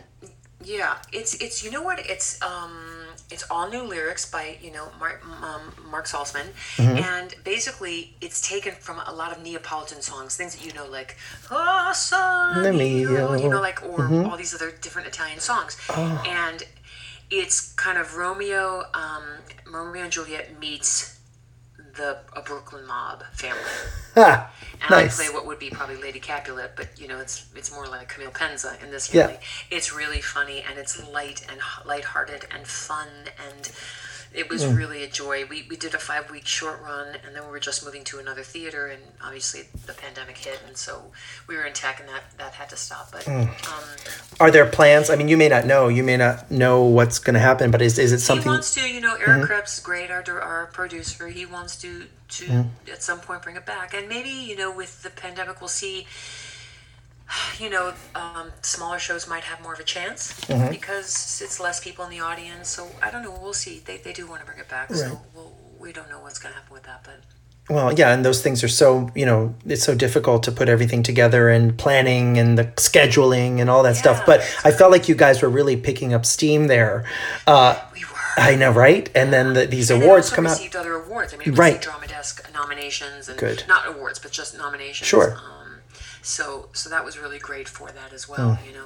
[0.64, 2.87] yeah, it's it's you know what it's um
[3.30, 6.98] it's all new lyrics by you know Mark um, Mark Saltzman, Mm-hmm.
[6.98, 11.18] and basically it's taken from a lot of Neapolitan songs, things that you know like
[11.52, 14.30] "Ah, Son mio," you know, like or Mm-hmm.
[14.30, 16.24] all these other different Italian songs, Oh.
[16.28, 16.64] and
[17.30, 19.24] it's kind of Romeo, um,
[19.70, 21.17] Romeo and Juliet meets
[21.98, 23.62] the a Brooklyn mob family.
[24.80, 25.20] And nice.
[25.20, 28.08] I play what would be probably Lady Capulet, but you know, it's it's more like
[28.10, 29.28] Camille Penza in this Yeah.
[29.28, 29.40] family.
[29.72, 33.08] It's really funny and it's light and lighthearted and fun
[33.50, 33.72] and
[34.34, 34.78] it was Mm.
[34.78, 35.46] really a joy.
[35.46, 38.20] We, we did a five week short run and then we were just moving to
[38.20, 41.12] another theater and obviously the pandemic hit and so
[41.48, 43.12] we were in tech and that, that had to stop.
[43.12, 43.48] But Mm.
[43.72, 43.84] um,
[44.40, 45.10] Are there plans?
[45.10, 45.88] I mean, you may not know.
[45.88, 48.44] You may not know what's going to happen, but is is it something?
[48.44, 51.28] he wants to, you know, Eric Krebs great, our, our producer.
[51.30, 52.92] He wants to to Mm-hmm.
[52.92, 56.06] at some point bring it back, and maybe you know, with the pandemic, we'll see.
[57.60, 60.70] You know, um, smaller shows might have more of a chance Mm-hmm.
[60.70, 62.70] because it's less people in the audience.
[62.70, 63.36] So I don't know.
[63.42, 63.80] We'll see.
[63.84, 65.00] They, they do want to bring it back, Right.
[65.00, 67.04] so we'll, we don't know what's going to happen with that.
[67.04, 67.22] But
[67.74, 71.02] Well, yeah, and those things are so you know it's so difficult to put everything
[71.04, 74.24] together and planning and the scheduling and all that stuff.
[74.26, 77.06] But I felt like you guys were really picking up steam there.
[77.48, 78.12] Uh, we were.
[78.40, 79.10] I know, right?
[79.16, 80.52] And then the, these And awards come out.
[80.52, 81.34] received other awards.
[81.34, 81.82] I mean, Right.
[81.82, 83.64] Drama Desk nominations and Good.
[83.68, 85.08] not awards, but just nominations.
[85.08, 85.32] Sure.
[85.34, 85.57] Um,
[86.22, 88.56] so so that was really great for that as well.
[88.56, 88.68] Hmm.
[88.68, 88.86] You know.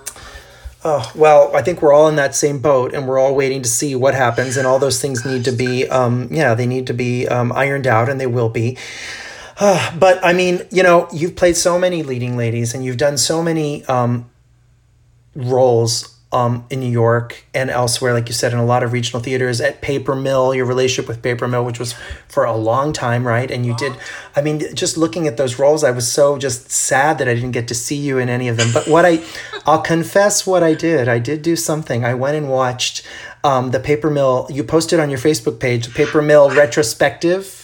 [0.83, 3.69] Oh, well, I think we're all in that same boat and we're all waiting to
[3.69, 4.57] see what happens.
[4.57, 7.85] And all those things need to be, um, yeah, they need to be um, ironed
[7.85, 8.79] out and they will be.
[9.59, 13.17] Uh, but I mean, you know, you've played so many leading ladies and you've done
[13.17, 14.31] so many um,
[15.35, 19.21] roles um, in New York and elsewhere, like you said, in a lot of regional
[19.21, 21.93] theaters at Paper Mill, your relationship with Paper Mill, which was
[22.27, 23.51] for a long time, right?
[23.51, 23.93] And you did,
[24.35, 27.51] I mean, just looking at those roles, I was so just sad that I didn't
[27.51, 28.69] get to see you in any of them.
[28.73, 29.23] But what I,
[29.65, 31.09] I'll confess what I did.
[31.09, 32.05] I did do something.
[32.05, 33.05] I went and watched
[33.43, 37.60] um, the Paper Mill, you posted on your Facebook page, the Paper Mill retrospective.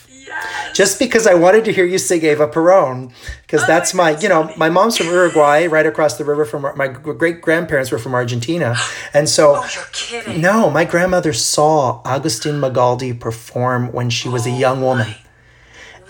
[0.73, 4.19] Just because I wanted to hear you sing Eva Peron, because oh, that's my my,
[4.19, 7.99] you know, my mom's from Uruguay, right across the river from my great grandparents were
[7.99, 8.75] from Argentina,
[9.13, 9.55] and so.
[9.67, 10.41] Oh, you're kidding.
[10.41, 15.13] No, my grandmother saw Agustin Magaldi perform when she was a oh, young woman.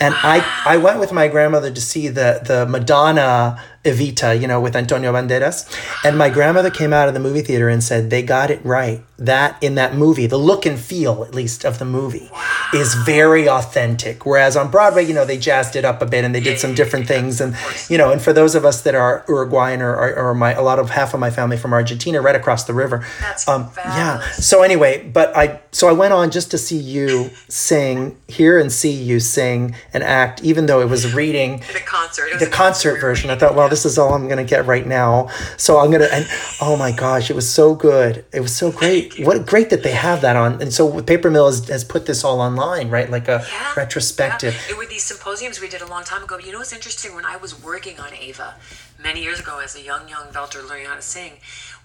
[0.00, 4.60] And I, I went with my grandmother to see the, the Madonna Evita, you know,
[4.60, 5.66] with Antonio Banderas.
[6.04, 9.02] And my grandmother came out of the movie theater and said, they got it right.
[9.18, 12.30] That in that movie, the look and feel, at least, of the movie
[12.72, 14.24] is very authentic.
[14.24, 16.74] Whereas on Broadway, you know, they jazzed it up a bit and they did some
[16.74, 17.40] different things.
[17.40, 17.56] And,
[17.88, 20.62] you know, and for those of us that are Uruguayan or, or, or my, a
[20.62, 23.04] lot of half of my family from Argentina, right across the river.
[23.20, 24.20] That's um, yeah.
[24.32, 28.70] So anyway, but I so I went on just to see you sing, hear and
[28.70, 32.32] see you sing and act, even though it was reading, The concert.
[32.32, 33.30] Was the concert version.
[33.30, 35.28] I thought, well, this is all I'm gonna get right now.
[35.56, 36.26] So I'm gonna and
[36.60, 38.24] oh my gosh, it was so good.
[38.32, 39.18] It was so great.
[39.24, 40.60] What great that they have that on.
[40.62, 43.08] And so Paper Mill has, has put this all online, right?
[43.10, 44.54] Like a Yeah, retrospective.
[44.54, 44.74] Yeah.
[44.74, 46.38] It were these symposiums we did a long time ago.
[46.38, 47.14] You know what's interesting?
[47.14, 48.54] When I was working on Eva
[49.02, 51.32] many years ago as a young, young belter learning how to sing,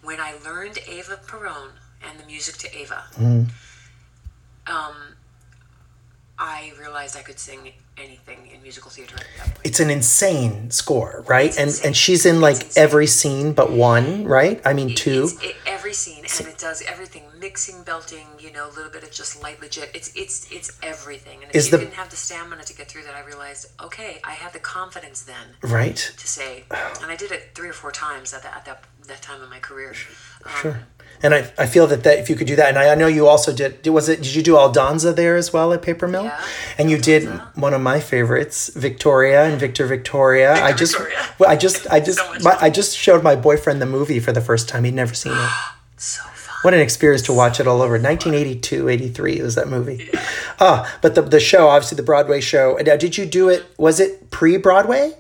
[0.02, 1.70] when I learned Eva Perón
[2.08, 3.48] and the music to Eva, Mm.
[4.68, 4.96] um,
[6.40, 9.60] I realized I could sing anything in musical theater at that point.
[9.64, 11.52] It's an insane score, right?
[11.58, 11.88] And insane.
[11.88, 14.60] and she's in like every scene but one, right?
[14.66, 15.24] I mean two.
[15.26, 19.04] It's it, every scene, and it does everything: mixing, belting, you know, a little bit
[19.04, 19.92] of just light legit.
[19.94, 21.42] It's it's it's everything.
[21.44, 23.68] And if Is you the- didn't have the stamina to get through that, I realized,
[23.82, 25.96] okay, I had the confidence then Right.
[26.18, 26.64] to say,
[27.02, 29.50] and I did it three or four times at that at that that time in
[29.50, 29.94] my career.
[30.46, 30.80] Um, Sure.
[31.24, 33.08] And I, I feel that, that if you could do that, and I, I know
[33.08, 36.26] you also did, was it, did you do Aldonza there as well at Paper Mill?
[36.26, 36.44] Yeah,
[36.78, 40.54] And you did one of my favorites, Victoria and Victor Victoria.
[40.62, 41.26] I just, Victoria.
[41.40, 42.58] well, I just, I just, So my.
[42.60, 44.84] I just showed my boyfriend the movie for the first time.
[44.84, 45.50] He'd never seen it.
[45.96, 46.56] So fun.
[46.64, 47.94] What an experience to watch it all over.
[47.94, 50.10] 1982, 83 was that movie.
[50.60, 52.78] Ah, but the, the show, obviously the Broadway show.
[52.84, 55.14] Now, did you do it, was it pre-Broadway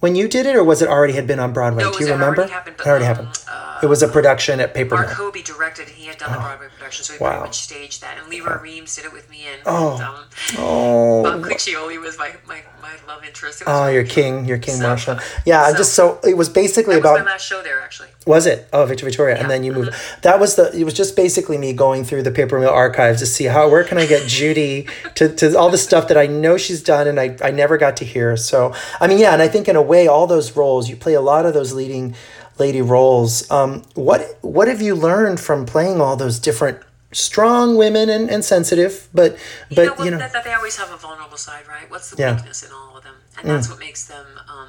[0.00, 1.82] when you did it or was it already had been on Broadway?
[1.82, 2.46] No, do you it already remember?
[2.52, 3.82] happened, but, it already um, happened.
[3.82, 5.08] it was a production at Paper Mark.
[5.08, 5.88] Hoebee directed.
[5.88, 7.30] He had done the Broadway production, so he Wow.
[7.30, 8.16] pretty much staged that.
[8.18, 9.94] And Lee Roy Reams did it with me, and, Oh.
[9.94, 10.24] and um,
[10.56, 13.62] Oh, Bob Cuccioli was my, my, my love interest.
[13.66, 15.04] Oh, really your king, your king So Marsha.
[15.16, 15.20] fun.
[15.44, 17.80] Yeah, I'm So just so it was basically That was about my last show there,
[17.80, 18.08] actually.
[18.26, 18.68] was it?
[18.72, 19.92] Oh, Victor Victoria, and then you moved.
[20.22, 20.70] That was the.
[20.76, 23.82] It was just basically me going through the Paper Mill archives to see how where
[23.84, 27.18] can I get Judy to, to all the stuff that I know she's done and
[27.18, 28.36] I I never got to hear.
[28.36, 31.14] So I mean, yeah, and I think in a way all those roles you play
[31.14, 32.14] a lot of those leading
[32.58, 33.50] lady roles.
[33.50, 36.78] Um, what what have you learned from playing all those different
[37.12, 39.32] strong women and, and sensitive, but
[39.70, 41.90] You but know, what, you know that, that they always have a vulnerable side, right?
[41.90, 42.32] What's the Yeah.
[42.32, 42.36] Mm.
[42.36, 43.14] weakness in all of them?
[43.38, 44.68] And that's what makes them um,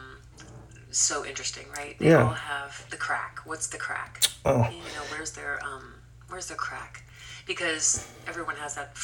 [0.92, 1.98] so interesting, right?
[2.00, 2.24] They Yeah.
[2.24, 3.40] all have the crack.
[3.46, 4.24] What's the crack?
[4.46, 4.62] Oh.
[4.72, 5.96] You know, where's their um,
[6.30, 7.04] where's their crack?
[7.46, 8.96] because everyone has that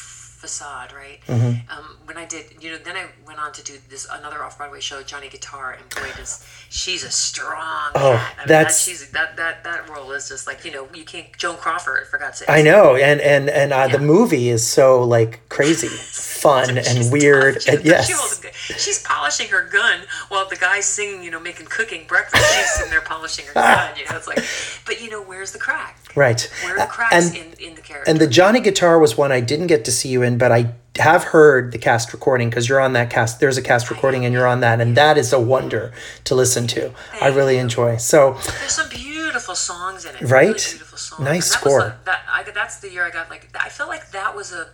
[0.45, 1.19] facade, right?
[1.27, 1.71] Mm-hmm.
[1.75, 4.57] Um, when I did, you know, then I went on to do this another off
[4.59, 7.91] Broadway show, Johnny Guitar, and boy, does she's a strong.
[7.95, 8.33] Oh, cat.
[8.37, 11.03] I mean, that's- that, she's that that that role is just like you know you
[11.03, 12.49] can't Joan Crawford for God's sake.
[12.49, 17.55] I know, and and and uh, the movie is so like crazy, fun and weird.
[17.55, 17.67] tough.
[17.73, 21.65] and She's, yes, she she's polishing her gun while the guy's singing, you know, making
[21.65, 22.45] cooking breakfast.
[22.55, 23.97] She's sitting there polishing her gun.
[23.97, 24.43] You know, it's like,
[24.85, 25.97] but you know, where's the crack?
[26.15, 26.49] Right.
[26.63, 28.09] Where the cracks and in, in the character?
[28.09, 30.73] and the Johnny Guitar was one I didn't get to see you in, but I
[30.97, 33.39] have heard the cast recording because you're on that cast.
[33.41, 35.91] There's a cast recording, and you're on that, and that is a wonder
[36.23, 36.91] to listen to.
[37.21, 37.97] I really enjoy.
[37.97, 40.21] So There's some beautiful songs in it.
[40.21, 40.47] Right?
[40.47, 41.21] Really beautiful songs.
[41.21, 41.79] Nice that score.
[41.79, 43.49] Was a, that, I, that's the year I got like.
[43.59, 44.69] I felt like that was a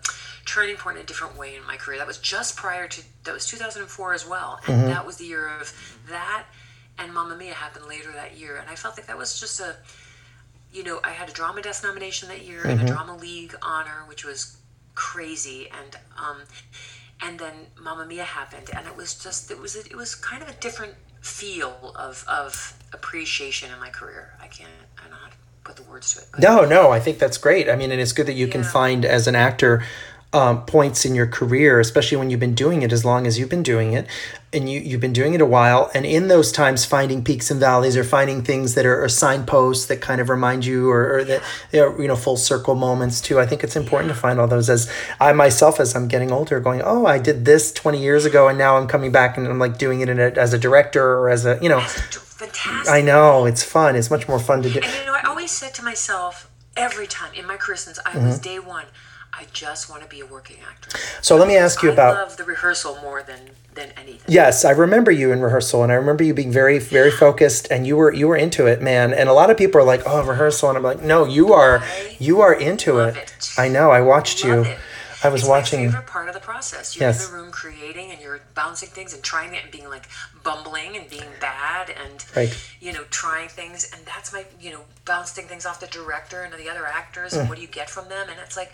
[0.45, 1.97] turning point in a different way in my career.
[1.97, 3.03] That was just prior to.
[3.23, 4.87] That was 2004 as well, and Mm-hmm.
[4.89, 5.73] that was the year of
[6.09, 6.45] that.
[6.99, 9.75] And Mamma Mia happened later that year, and I felt like that was just a.
[10.73, 12.85] You know, I had a drama desk nomination that year and a Mm-hmm.
[12.85, 14.57] drama league honor, which was
[14.95, 16.37] crazy, and um,
[17.21, 20.41] and then Mamma Mia happened, and it was just it was a, it was kind
[20.41, 24.33] of a different feel of of appreciation in my career.
[24.41, 26.27] I can't I don't know how to put the words to it.
[26.31, 27.69] But no, no, I think that's great.
[27.69, 29.83] I mean, and it's good that you can find as an actor
[30.33, 33.49] um, points in your career, especially when you've been doing it as long as you've
[33.49, 34.07] been doing it,
[34.53, 35.91] and you you've been doing it a while.
[35.93, 39.87] And in those times, finding peaks and valleys, or finding things that are, are signposts
[39.87, 43.19] that kind of remind you, or, or that you know, you know full circle moments
[43.19, 43.39] too.
[43.39, 44.69] I think it's important to find all those.
[44.69, 48.47] As I myself, as I'm getting older, going, oh, I did this 20 years ago,
[48.47, 51.03] and now I'm coming back and I'm like doing it in a, as a director
[51.03, 51.81] or as a you know.
[52.41, 52.91] Fantastic.
[52.91, 53.95] I know it's fun.
[53.95, 54.79] It's much more fun to do.
[54.79, 58.17] And you know, I always said to myself every time in my career since I
[58.17, 58.41] was Mm-hmm.
[58.41, 58.85] day one,
[59.41, 61.01] I just want to be a working actress.
[61.23, 62.13] So let me ask you I about.
[62.15, 63.39] love the rehearsal more than
[63.73, 64.21] than anything.
[64.27, 67.87] Yes, I remember you in rehearsal, and I remember you being very, very focused, and
[67.87, 69.13] you were you were into it, man.
[69.13, 71.79] And a lot of people are like, "Oh, rehearsal," and I'm like, "No, you are,
[71.79, 73.15] I you are into it.
[73.17, 73.49] it.
[73.57, 73.89] I know.
[73.89, 74.71] I watched Love you.
[74.73, 74.77] it.
[75.23, 75.81] I was it's watching.
[75.85, 76.95] My favorite part of the process.
[76.95, 77.25] You're Yes.
[77.25, 80.07] in the room creating and you're bouncing things and trying it and being like
[80.43, 82.53] bumbling and being bad and Right.
[82.79, 86.51] you know trying things and that's my you know bouncing things off the director and
[86.55, 87.41] the other actors Mm.
[87.41, 88.71] and what do you get from them and it's like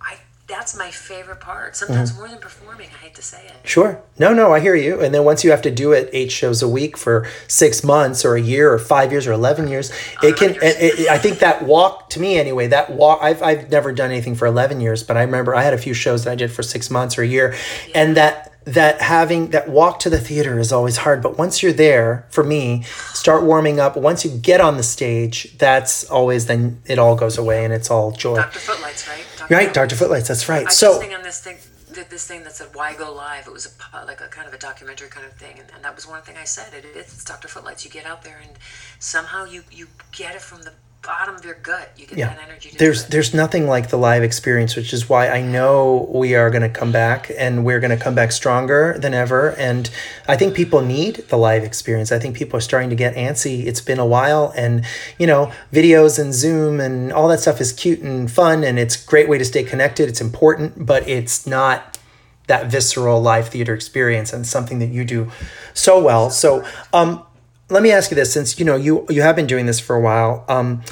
[0.00, 1.76] I that's my favorite part.
[1.76, 2.16] Sometimes Mm.
[2.16, 2.88] more than performing.
[2.94, 3.52] I hate to say it.
[3.68, 4.00] Sure.
[4.18, 4.98] No, no, I hear you.
[4.98, 8.24] And then once you have to do it eight shows a week for six months
[8.24, 11.40] or a year or five years or 11 years, it can, it, it- I think
[11.40, 15.02] that walk, to me anyway, that walk, I've, I've never done anything for 11 years,
[15.02, 17.22] but I remember I had a few shows that I did for six months or
[17.22, 17.54] a year.
[17.94, 21.22] And that, that having that walk to the theater is always hard.
[21.22, 22.82] But once you're there, for me,
[23.14, 23.96] start warming up.
[23.96, 27.90] Once you get on the stage, that's always then it all goes away and it's
[27.90, 28.36] all joy.
[28.36, 28.58] Dr.
[28.58, 29.24] Footlights, right?
[29.38, 29.54] Dr.
[29.54, 29.96] Right, Dr.
[29.96, 30.66] Footlights, that's right.
[30.66, 31.56] I so, just on this thing,
[32.10, 34.58] this thing that said "Why Go Live." It was a like a kind of a
[34.58, 36.74] documentary kind of thing, and, and that was one thing I said.
[36.74, 37.48] It, it's Dr.
[37.48, 37.84] Footlights.
[37.84, 38.58] You get out there, and
[38.98, 41.92] somehow you you get it from the bottom of your gut.
[41.96, 42.34] You get yeah.
[42.34, 42.70] that energy.
[42.70, 46.50] To there's there's nothing like the live experience which is why i know we are
[46.50, 49.50] going to come back and we're going to come back stronger than ever.
[49.56, 49.90] And
[50.26, 52.12] i think people need the live experience.
[52.12, 53.66] I think people are starting to get antsy.
[53.66, 54.84] It's been a while and
[55.18, 59.02] you know videos and zoom and all that stuff is cute and fun and it's
[59.02, 60.08] a great way to stay connected.
[60.08, 61.98] It's important but it's not
[62.48, 65.30] that visceral live theater experience and something that you do
[65.74, 66.30] so well.
[66.30, 67.24] So um
[67.70, 69.96] let me ask you this since you know you you have been doing this for
[69.96, 70.82] a while um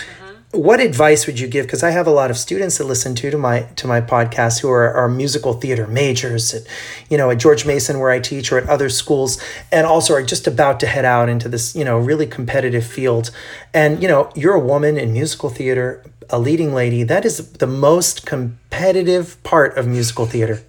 [0.53, 1.67] what advice would you give?
[1.67, 4.61] Because i have a lot of students that listen to to my to my podcast
[4.61, 6.63] who are, are musical theater majors at
[7.11, 10.23] you know at george mason where i teach or at other schools and also are
[10.23, 13.31] just about to head out into this you know really competitive field.
[13.75, 17.03] And you know you're a woman in musical theater a leading lady.
[17.03, 20.65] That is the most competitive part of musical theater.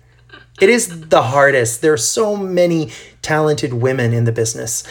[0.59, 1.81] It is the hardest.
[1.81, 2.91] There are so many
[3.21, 4.83] talented women in the business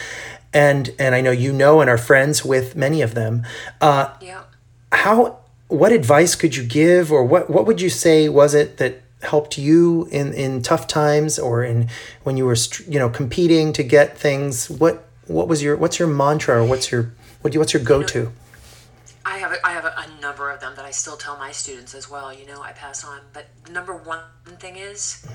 [0.57, 3.45] and and i know you know and are friends with many of them
[3.81, 4.43] uh, yeah.
[4.91, 9.01] how what advice could you give or what what would you say was it that
[9.21, 11.87] helped you in in tough times or in
[12.23, 16.07] when you were you know competing to get things what what was your what's your
[16.07, 18.31] mantra or what's your what do you, what's your go-to
[19.25, 21.51] I have a, I have a, a number of them that I still tell my
[21.51, 22.33] students as well.
[22.33, 23.19] You know, I pass on.
[23.33, 24.21] But number one
[24.57, 25.27] thing is,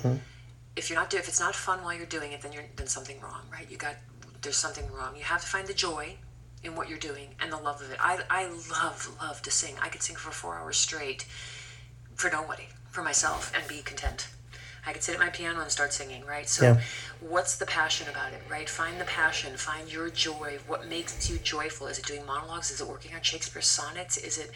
[0.76, 2.86] if you're not do, if it's not fun while you're doing it, then you're then
[2.86, 3.70] something wrong, right?
[3.70, 3.96] You got
[4.42, 5.16] there's something wrong.
[5.16, 6.16] You have to find the joy
[6.62, 7.98] in what you're doing and the love of it.
[8.00, 9.74] I I love love to sing.
[9.80, 11.26] I could sing for four hours straight
[12.14, 14.28] for nobody, for myself, and be content.
[14.84, 16.48] I could sit at my piano and start singing, right?
[16.48, 16.80] So, Yeah.
[17.20, 18.68] what's the passion about it, right?
[18.68, 20.58] Find the passion, find your joy.
[20.66, 21.86] What makes you joyful?
[21.86, 22.70] Is it doing monologues?
[22.72, 24.16] Is it working on Shakespeare's sonnets?
[24.16, 24.50] Is it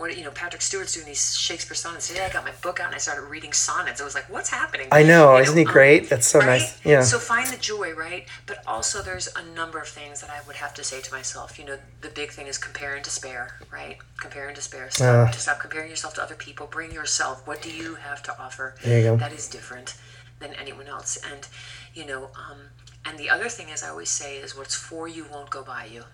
[0.00, 2.08] what you know, Patrick Stewart's doing these Shakespeare sonnets.
[2.08, 4.00] Today I got my book out and I started reading sonnets.
[4.00, 4.88] I was like, what's happening?
[4.90, 6.08] I know, You isn't he um, great?
[6.08, 6.82] That's so nice.
[6.84, 7.02] Yeah.
[7.02, 8.26] So find the joy, right?
[8.46, 11.58] But also, there's a number of things that I would have to say to myself.
[11.58, 13.98] You know, the big thing is compare and despair, right?
[14.18, 14.90] Compare and despair.
[14.90, 15.30] Stop, Yeah.
[15.30, 16.66] to stop comparing yourself to other people.
[16.66, 17.46] Bring yourself.
[17.46, 19.16] What do you have to offer There you go.
[19.18, 19.96] that is different
[20.38, 21.18] than anyone else?
[21.30, 21.46] And
[21.92, 22.58] you know, um,
[23.04, 25.84] and the other thing is, I always say is, what's for you won't go by
[25.84, 26.04] you.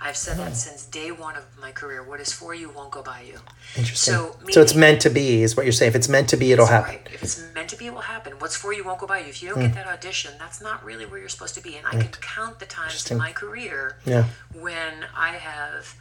[0.00, 0.44] I've said Hmm.
[0.44, 2.02] that since day one of my career.
[2.02, 3.40] What is for you won't go by you.
[3.76, 4.14] Interesting.
[4.14, 5.90] So, So, it's meant to be, is what you're saying.
[5.90, 6.96] If it's meant to be, it'll happen.
[6.96, 7.08] Right.
[7.12, 8.34] If it's meant to be, it will happen.
[8.38, 9.26] What's for you won't go by you.
[9.28, 9.66] If you don't Hmm.
[9.68, 11.76] get that audition, that's not really where you're supposed to be.
[11.76, 14.24] And I can count the times in my career Yeah.
[14.52, 15.94] when I have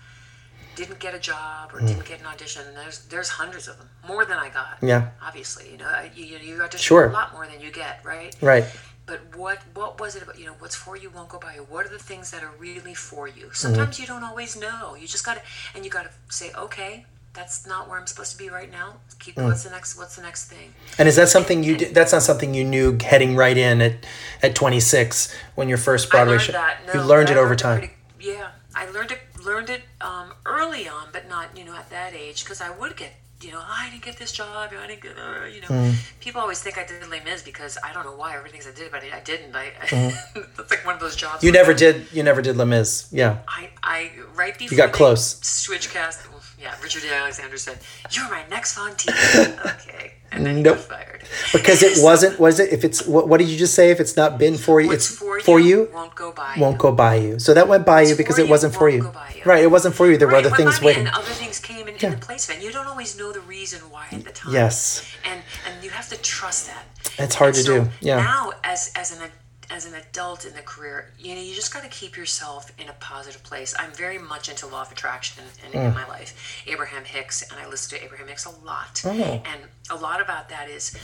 [0.76, 1.78] didn't get a job Hmm.
[1.78, 2.64] or didn't get an audition.
[2.74, 4.80] There's there's hundreds of them, more than I got.
[4.82, 5.10] Yeah.
[5.22, 7.06] Obviously, you know, you, you, you audition Sure.
[7.10, 8.36] a lot more than you get, right?
[8.42, 8.66] Right.
[9.06, 10.40] But what what was it about?
[10.40, 11.62] You know, what's for you won't go by you.
[11.70, 13.46] What are the things that are really for you?
[13.46, 13.54] Mm-hmm.
[13.54, 14.96] Sometimes you don't always know.
[14.96, 15.42] You just gotta
[15.76, 18.96] and you gotta say, okay, that's not where I'm supposed to be right now.
[19.20, 19.46] Keep Mm.
[19.46, 20.74] what's the next what's the next thing?
[20.98, 21.94] And is that something you did?
[21.94, 24.06] That's not something you knew heading right in at,
[24.42, 26.54] at 26 when your first Broadway show.
[26.54, 26.78] that.
[26.94, 27.80] you learned it over time.
[27.80, 31.90] pretty- yeah, I learned it learned it um, early on, but not you know at
[31.90, 33.14] that age because I would get
[33.44, 35.68] you know I didn't get this job, I didn't get uh, you know.
[35.68, 35.92] Hmm.
[36.20, 38.92] People always think I did Les Mis because I don't know why everything I did,
[38.92, 39.56] but I, I didn't.
[39.56, 39.72] I
[40.60, 41.44] it's like one of those jobs.
[41.44, 42.08] You never did.
[42.12, 43.08] You never did Les Mis.
[43.12, 43.40] Yeah.
[43.48, 45.40] I, I right before you got close.
[45.42, 46.28] Switch cast.
[46.60, 47.80] Yeah, Richard Jay Alexander said,
[48.12, 48.92] "You're my next on
[49.36, 50.78] okay, and then he Nope.
[50.78, 52.40] fired Because it wasn't.
[52.40, 52.72] Was it?
[52.72, 53.28] If it's what?
[53.28, 53.92] What did you just say?
[53.92, 55.90] If it's not been for you, it's for, for you, you.
[55.94, 56.56] won't go by.
[56.58, 56.80] Won't you.
[56.80, 57.38] go by you.
[57.40, 59.02] So that went by you because it wasn't for won't you.
[59.02, 59.42] go by you.
[59.44, 59.64] Right.
[59.64, 60.18] It wasn't for you.
[60.18, 61.08] There were other things went by me, waiting.
[61.08, 62.64] and other things came in, in the place of it.
[62.64, 64.54] You don't always know the reason why at the time.
[64.54, 65.06] Yes.
[65.26, 66.86] and and you have to trust that.
[67.20, 68.18] It's hard And to do, yeah.
[68.18, 69.30] Now, as as an
[69.70, 72.90] as an adult in the career, you know, you just got to keep yourself in
[72.90, 73.74] a positive place.
[73.80, 75.88] I'm very much into law of attraction in, Mm.
[75.88, 76.64] in my life.
[76.68, 79.02] Abraham Hicks, and I listen to Abraham Hicks a lot.
[79.06, 79.12] Oh.
[79.12, 80.96] And a lot about that is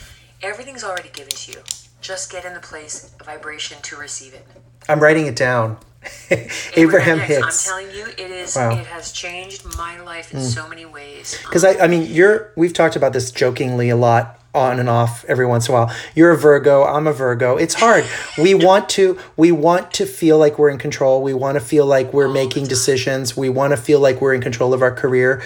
[0.42, 1.58] everything's already given to you.
[2.00, 4.46] Just get in the place of vibration to receive it.
[4.88, 5.78] I'm writing it down.
[6.76, 7.68] Abraham Hicks.
[7.68, 8.56] I'm telling you, it is.
[8.56, 8.70] Wow.
[8.78, 11.34] It has changed my life in so many ways.
[11.36, 12.52] Um, Because I, I mean, you're.
[12.56, 15.96] We've talked about this jokingly a lot, on and off, every once in a while.
[16.14, 16.84] You're a Virgo.
[16.84, 17.56] I'm a Virgo.
[17.56, 18.04] It's hard.
[18.38, 19.18] we want to.
[19.36, 21.22] We want to feel like we're in control.
[21.22, 23.36] We want to feel like we're making decisions.
[23.36, 25.42] We want to feel like we're in control of our career.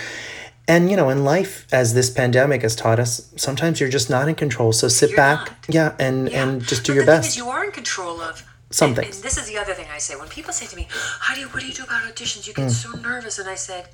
[0.67, 4.29] And you know, in life, as this pandemic has taught us, sometimes you're just not
[4.29, 4.73] in control.
[4.73, 5.57] So sit You're back, not.
[5.69, 6.43] yeah, and Yeah.
[6.43, 7.37] and just do But your best.
[7.37, 8.43] you are in control of
[8.75, 10.89] Some and, this is the other thing I say when people say to me,
[11.27, 11.47] "How do you?
[11.49, 12.47] What do you do about auditions?
[12.49, 12.71] You get Hmm.
[12.85, 13.85] so nervous." And I said,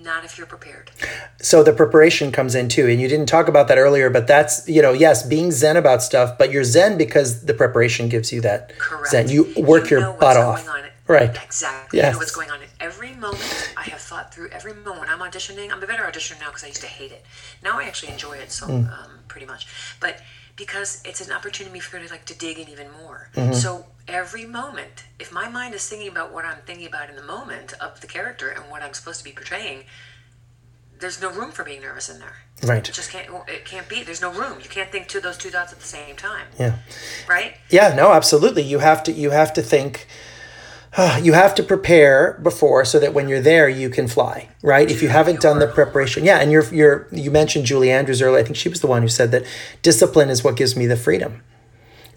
[0.00, 0.90] "Not if you're prepared."
[1.40, 4.68] So the preparation comes in too, and you didn't talk about that earlier, but that's
[4.68, 8.40] you know, yes, being zen about stuff, but you're zen because the preparation gives you
[8.40, 9.10] that Correct.
[9.12, 9.28] zen.
[9.28, 10.66] You work You your butt off,
[11.06, 11.36] right?
[11.44, 11.98] Exactly.
[12.00, 12.06] Yes.
[12.06, 13.72] You know what's going on in every moment.
[13.76, 14.98] I have thought through every moment.
[15.02, 17.24] When I'm auditioning, I'm a better auditioner now because I used to hate it.
[17.62, 18.86] Now I actually enjoy it so Hmm.
[18.96, 19.68] um, pretty much.
[20.00, 20.14] But
[20.60, 23.30] because it's an opportunity for me to like to dig in even more.
[23.34, 23.54] Mm-hmm.
[23.54, 27.22] So every moment, if my mind is thinking about what I'm thinking about in the
[27.22, 29.84] moment of the character and what I'm supposed to be portraying,
[30.98, 32.36] there's no room for being nervous in there.
[32.62, 32.86] Right.
[32.86, 33.26] It just can't.
[33.48, 34.02] It can't be.
[34.02, 34.58] There's no room.
[34.62, 36.46] You can't think to those two dots at the same time.
[36.58, 36.76] Yeah.
[37.26, 37.56] Right.
[37.70, 38.62] Yeah, no, absolutely.
[38.62, 40.06] You have to you have to think
[41.22, 44.90] you have to prepare before so that when you're there you can fly, right?
[44.90, 46.24] if you haven't done the preparation.
[46.24, 48.40] Yeah, and you're you're you mentioned Julie Andrews earlier.
[48.40, 49.44] I think she was the one who said that
[49.82, 51.42] discipline is what gives me the freedom.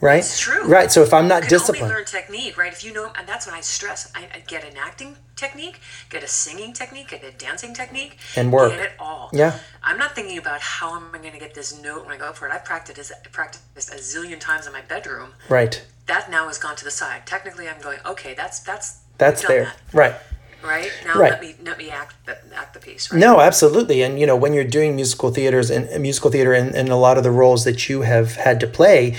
[0.02, 0.18] Right?
[0.20, 0.68] It's true.
[0.68, 0.92] Right.
[0.92, 2.74] So if I'm not You can disciplined, only learn technique, right?
[2.74, 4.12] If you know, and that's when I stress.
[4.14, 8.52] I, I get an acting technique, get a singing technique, get a dancing technique, And
[8.52, 8.72] work.
[8.72, 9.30] Get it all.
[9.32, 9.58] Yeah.
[9.82, 12.26] I'm not thinking about how am I going to get this note when I go
[12.26, 12.52] up for it.
[12.52, 13.64] I've practiced practiced
[13.94, 15.30] a zillion times in my bedroom.
[15.48, 15.82] right.
[16.08, 17.26] That now has gone to the side.
[17.26, 18.00] Technically, I'm going.
[18.06, 19.66] Okay, that's that's That's there.
[19.66, 20.16] that, Right.
[20.64, 21.32] right now, Right.
[21.32, 23.12] let me let me act the, act the piece.
[23.12, 23.20] Right.
[23.20, 24.02] No, absolutely.
[24.02, 27.18] And you know, when you're doing musical theaters and musical theater and, and a lot
[27.18, 29.16] of the roles that you have had to play,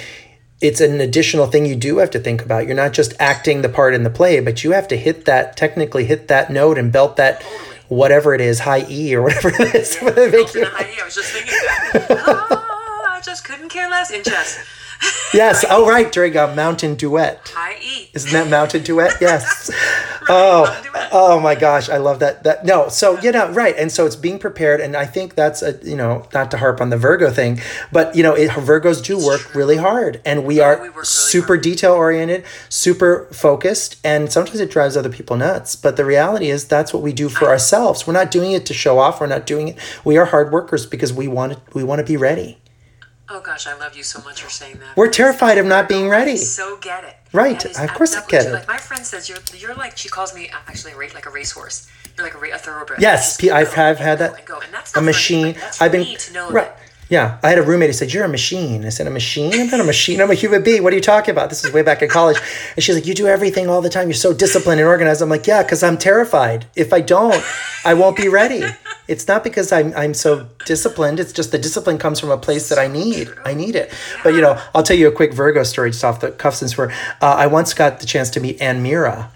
[0.61, 2.67] it's an additional thing you do have to think about.
[2.67, 5.57] You're not just acting the part in the play, but you have to hit that
[5.57, 7.77] technically hit that note and belt that Totally.
[7.89, 9.97] whatever it is, high E or whatever it is.
[10.03, 12.71] Yeah, Make you- high E, I was just thinking that.
[13.27, 14.65] oh, I just couldn't care less in chess.
[15.35, 15.65] yes.
[15.69, 17.53] Oh right, during a mountain duet.
[17.55, 18.11] High E.
[18.15, 19.15] Isn't that mountain duet?
[19.21, 19.71] Yes.
[20.29, 22.43] oh, oh my gosh, I love that.
[22.45, 25.63] That no, so you know, right, and so it's being prepared, and I think that's
[25.63, 27.61] a you know not to harp on the Virgo thing,
[27.91, 31.05] but you know, it, Virgos do work really hard, and we oh, are we really
[31.05, 31.63] super hard.
[31.63, 35.75] detail oriented, super focused, and sometimes it drives other people nuts.
[35.77, 38.07] But the reality is, that's what we do for ourselves.
[38.07, 39.21] We're not doing it to show off.
[39.21, 39.79] We're not doing it.
[40.05, 41.61] We are hard workers because we want to.
[41.73, 42.59] We want to be ready.
[43.29, 44.97] Oh gosh, I love you so much for saying that.
[44.97, 46.33] We're terrified of not being ready.
[46.33, 47.17] I so get it.
[47.33, 48.53] Right, is of course I get it.
[48.53, 51.89] Like my friend says, you're you're like she calls me actually a like a racehorse.
[52.17, 53.01] You're like a, a thoroughbred.
[53.01, 54.39] Yes, I've have had that.
[54.39, 54.61] and go.
[54.61, 55.57] And a machine.
[55.81, 56.71] I've been to know right.
[57.09, 59.53] Yeah, I had a roommate who said, "You're a machine." I said, "A machine?
[59.53, 60.21] I'm not a machine.
[60.21, 60.83] I'm a human being.
[60.83, 62.39] What are you talking about?" This is way back in college,
[62.75, 64.09] and she's like, "You do everything all the time.
[64.09, 66.67] You're so disciplined and organized." I'm like, "Yeah, because I'm terrified.
[66.75, 67.43] If I don't,
[67.85, 68.65] I won't be ready."
[69.07, 71.21] It's not because I'm I'm so disciplined.
[71.21, 73.29] It's just the discipline comes from a place that I need.
[73.45, 73.93] I need it.
[74.23, 76.79] But you know, I'll tell you a quick Virgo story just off the cuff since
[76.79, 76.91] we're.
[77.21, 79.29] Uh, I once got the chance to meet Anne Meara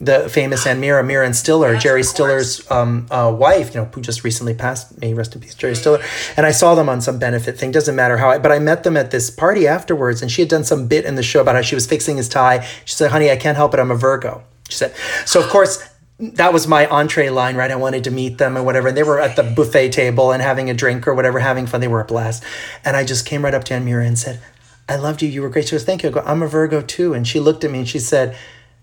[0.00, 2.02] the famous Anne Meara, Meara and Stiller, Yes, Jerry.
[2.02, 4.98] Stiller's um, uh, wife, you know, who just recently passed.
[4.98, 6.02] May rest in peace, Jerry Stiller.
[6.36, 7.70] And I saw them on some benefit thing.
[7.70, 8.30] Doesn't matter how.
[8.30, 11.04] I, but I met them at this party afterwards, and she had done some bit
[11.04, 12.66] in the show about how she was fixing his tie.
[12.84, 13.80] She said, "Honey, I can't help it.
[13.80, 14.94] I'm a Virgo." She said.
[15.26, 15.86] So of course.
[16.22, 17.70] That was my entree line, right?
[17.70, 18.88] I wanted to meet them and whatever.
[18.88, 21.80] And they were at the buffet table and having a drink or whatever, having fun.
[21.80, 22.44] They were a blast.
[22.84, 24.38] And I just came right up to Anne Meara and said,
[24.86, 25.30] I loved you.
[25.30, 25.68] You were great.
[25.68, 26.10] She goes, Thank you.
[26.10, 27.14] I go, I'm a Virgo too.
[27.14, 28.36] And she looked at me and she said,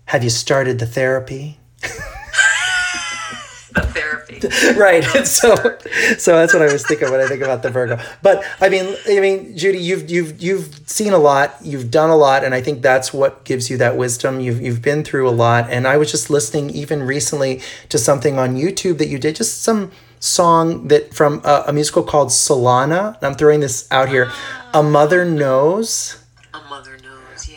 [0.08, 1.58] Have you started the therapy?
[1.82, 1.88] the
[3.92, 4.40] therapy.
[4.80, 5.04] right.
[5.26, 5.54] So
[6.16, 7.98] so that's what i was thinking when i think about the virgo.
[8.22, 11.56] But i mean i mean judy you've you've you've seen a lot.
[11.62, 12.42] You've done a lot.
[12.42, 14.40] And i think that's what gives you that wisdom.
[14.40, 15.68] You've you've been through a lot.
[15.68, 19.62] And i was just listening even recently to something on youtube that you did just
[19.62, 23.14] some song that from a, a musical called solana.
[23.16, 24.32] And i'm throwing this out here.
[24.72, 26.18] A mother knows A mother knows.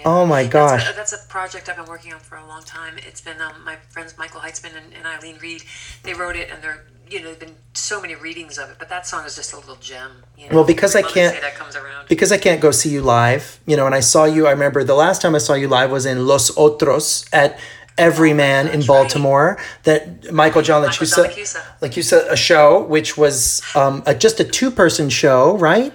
[0.02, 0.08] Yeah.
[0.12, 0.84] Oh my gosh.
[0.84, 2.96] That's a, that's a project I've been working on for a long time.
[2.98, 5.64] It's been um, my friends Michael Heitzman and, and Ilene Reid.
[6.04, 8.78] They wrote it, and they're you know there've been so many readings of it.
[8.80, 10.12] But that song is just a little gem.
[10.38, 10.56] You know?
[10.56, 12.08] Well, because Every I can't- that comes around.
[12.10, 14.48] because I can't go see you live, you know, and I saw you.
[14.48, 17.60] I remember the last time I saw you live was in Los Otros at
[17.98, 19.58] Everyman in Oh gosh, Baltimore.
[19.84, 21.62] That Michael John Michael LaChiusa.
[21.82, 25.94] LaChiusa, a show which was um, a, just a two-person show, right?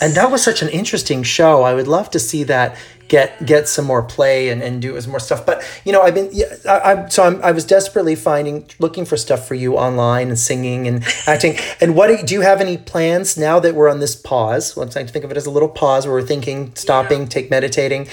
[0.00, 0.02] Yes.
[0.02, 1.62] And that was such an interesting show.
[1.62, 2.76] I would love to see that
[3.08, 5.44] get get some more play and, and do some more stuff.
[5.44, 9.04] But you know, I've been yeah, I, I so I'm, I was desperately finding looking
[9.04, 11.56] for stuff for you online and singing and acting.
[11.80, 14.76] And what do, do you have any plans now that we're on this pause?
[14.76, 17.26] Well, I'm trying to think of it as a little pause where we're thinking, stopping,
[17.26, 18.08] take meditating.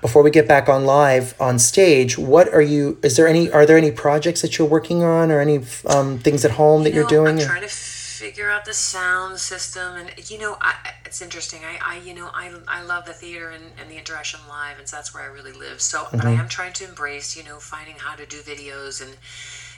[0.00, 2.98] Before we get back on live on stage, what are you?
[3.02, 3.50] Is there any?
[3.50, 6.90] Are there any projects that you're working on, or any um, things at home that
[6.90, 7.36] You you're know, doing?
[8.22, 11.60] I'm or- trying to figure out the sound system, and you know, I, it's interesting.
[11.64, 14.88] I, I, you know, I, I love the theater and, and the interaction live, and
[14.88, 15.80] so that's where I really live.
[15.80, 16.26] So, Mm-hmm.
[16.26, 19.16] I am trying to embrace, you know, finding how to do videos and,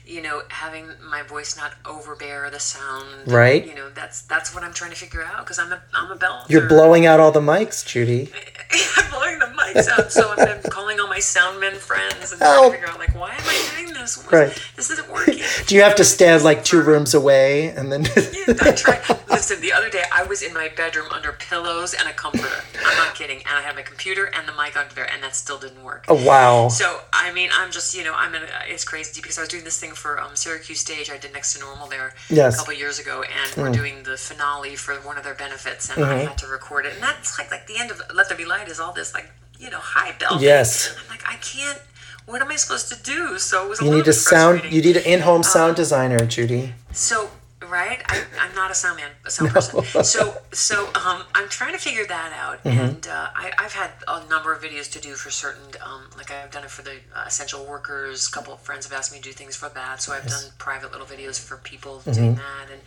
[0.07, 3.07] you know, having my voice not overbear the sound.
[3.23, 3.65] and, Right.
[3.67, 6.17] you know, that's that's what I'm trying to figure out because I'm a I'm a
[6.17, 6.49] belter.
[6.51, 8.31] You're blowing out all the mics, Judy.
[8.97, 12.53] I'm blowing the mics out, so I've been calling all my soundmen friends and trying
[12.53, 12.73] Help.
[12.73, 13.74] to figure out like why am I
[14.05, 14.29] this?
[14.31, 14.53] Right.
[14.77, 15.41] This isn't working.
[15.67, 18.05] Do you have to stand like two rooms away and then?
[18.05, 19.01] yeah, I tried.
[19.31, 22.63] Listen, the other day I was in my bedroom under pillows and a comforter.
[22.87, 23.39] I'm not kidding.
[23.39, 26.05] And I had my computer and the mic under there, and that still didn't work.
[26.09, 26.69] oh wow!
[26.69, 28.43] So I mean, I'm just you know, I'm in.
[28.43, 31.11] A, it's crazy because I was doing this thing for um, Syracuse Stage.
[31.11, 32.55] I did next to normal there Yes.
[32.55, 36.05] a couple years ago, and we're doing the finale for one of their benefits, and
[36.05, 36.95] I had to record it.
[36.95, 39.31] And that's like like the end of Let There Be Light is all this like
[39.59, 40.39] you know high bell.
[40.41, 40.95] Yes.
[41.03, 41.81] I'm like I can't.
[42.27, 43.39] What am I supposed to do?
[43.39, 44.65] So it was a You little need a sound.
[44.65, 46.75] You need an in-home sound designer, Judy.
[46.93, 47.31] So
[47.69, 49.83] right, I, I'm not a sound man, a sound person.
[50.05, 52.79] So so um, I'm trying to figure that out, Mm-hmm.
[52.81, 56.31] and uh, I, I've had a number of videos to do for certain, um, like
[56.31, 58.29] I've done it for the uh, essential workers.
[58.29, 60.45] A couple of friends have asked me to do things for that, so I've done
[60.59, 62.13] private little videos for people Mm-hmm.
[62.13, 62.81] doing that, and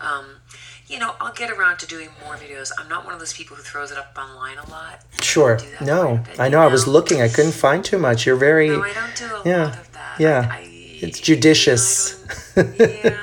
[0.00, 0.26] um,
[0.88, 2.70] you know I'll get around to doing more videos.
[2.78, 5.00] I'm not one of those people who throws it up online a lot.
[5.20, 5.56] Sure.
[5.58, 6.60] that No, quite a bit, I you know.
[6.60, 7.20] I was looking.
[7.22, 8.26] I couldn't find too much.
[8.26, 8.68] You're very.
[8.70, 9.64] No, I don't do a Yeah.
[9.64, 10.16] lot of that.
[10.20, 10.48] Yeah.
[10.50, 12.24] I, I, It's you know, I judicious.
[12.56, 13.16] yeah.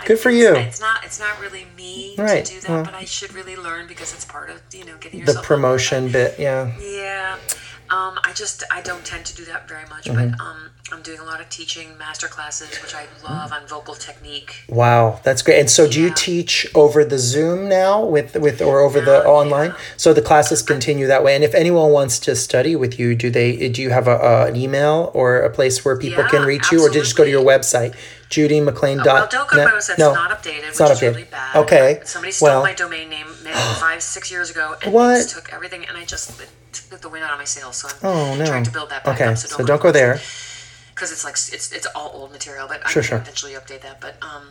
[0.00, 0.54] I Good for you.
[0.54, 1.04] It's, it's not.
[1.04, 2.84] It's not really me Right, to do that, well.
[2.84, 6.10] but I should really learn because it's part of you know getting yourself the promotion
[6.10, 6.38] bit.
[6.38, 6.72] Yeah.
[6.80, 7.36] Yeah.
[7.90, 10.30] Um, I just I don't tend to do that very much, Mm-hmm.
[10.30, 13.94] but um, I'm doing a lot of teaching master classes, which I love on vocal
[13.94, 14.64] technique.
[14.68, 15.60] Wow, that's great.
[15.60, 19.30] And so, do you teach over the Zoom now, with with or over the Yeah,
[19.30, 19.74] online?
[19.98, 21.34] So the classes continue that way.
[21.34, 23.68] And if anyone wants to study with you, do they?
[23.68, 26.80] Do you have a, an email or a place where people can Yeah, reach you,
[26.82, 27.94] or do you just go to your wwebsite,
[28.30, 29.90] JudyMcLane uh, Well, don't go to website.
[29.90, 31.10] It's No, not updated, it's which not is updated.
[31.14, 31.56] really bad.
[31.56, 33.26] Okay, Somebody stole well- my domain name
[33.78, 35.28] five, six years ago, and What?
[35.28, 36.30] took everything, and I just
[36.72, 37.76] took the wind out of my sails.
[37.76, 38.46] So I'm Oh no.
[38.46, 39.36] trying to build that back okay, up.
[39.38, 40.20] so don't go there.
[40.98, 43.18] Because it's like it's it's all old material, but Sure, I can sure.
[43.18, 44.00] eventually update that.
[44.00, 44.48] But um,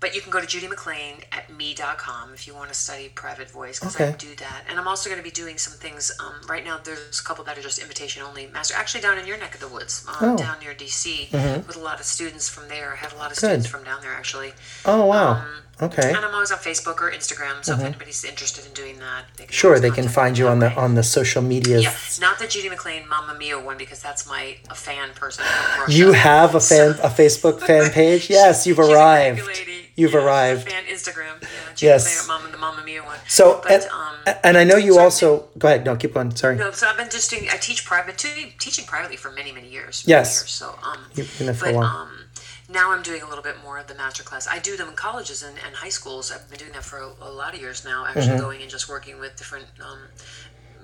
[0.00, 3.50] but you can go to Judy McLane at me.com if you want to study private
[3.50, 6.12] voice because I do that, and I'm also going to be doing some things.
[6.20, 8.74] Um, right now, there's a couple that are just invitation only master.
[8.76, 10.24] Actually, down in your neck of the woods, um, Oh.
[10.26, 10.36] Mm-hmm.
[10.36, 11.32] down near DC,
[11.66, 12.92] with a lot of students from there.
[12.92, 14.52] I have a lot of students from down there actually.
[14.84, 15.32] Oh wow.
[15.32, 15.46] Um,
[15.80, 16.08] Okay.
[16.08, 19.44] And I'm always on Facebook or Instagram, so if anybody's interested in doing that, they
[19.44, 20.74] can Sure, they can find you on the way.
[20.74, 21.78] on the social media.
[21.78, 25.44] Yeah, not the Judy McLane Mamma Mia one because that's my a fan person.
[25.88, 28.28] You have a fan a Facebook fan page?
[28.28, 29.40] Yes, you've arrived.
[29.94, 30.68] You've Yeah, arrived.
[30.70, 31.40] Fan Instagram.
[31.42, 32.02] Yeah, Judy Yes.
[32.08, 33.18] McLane, Mama, the Mamma Mia one.
[33.28, 36.34] So but, and, um, and I know you so also go ahead, no, keep going.
[36.34, 36.56] Sorry.
[36.56, 37.48] No, so I've been just doing.
[37.50, 40.02] I teach private, te- teaching privately for many, many years.
[40.06, 40.26] Yes.
[40.40, 41.86] Many years, so um, You've been there for a but while.
[41.86, 42.17] um,
[42.68, 44.46] now I'm doing a little bit more of the master class.
[44.46, 46.30] I do them in colleges and, and high schools.
[46.30, 48.04] I've been doing that for a, a lot of years now.
[48.06, 48.40] Actually, Mm-hmm.
[48.40, 49.66] going and just working with different.
[49.80, 49.98] Um,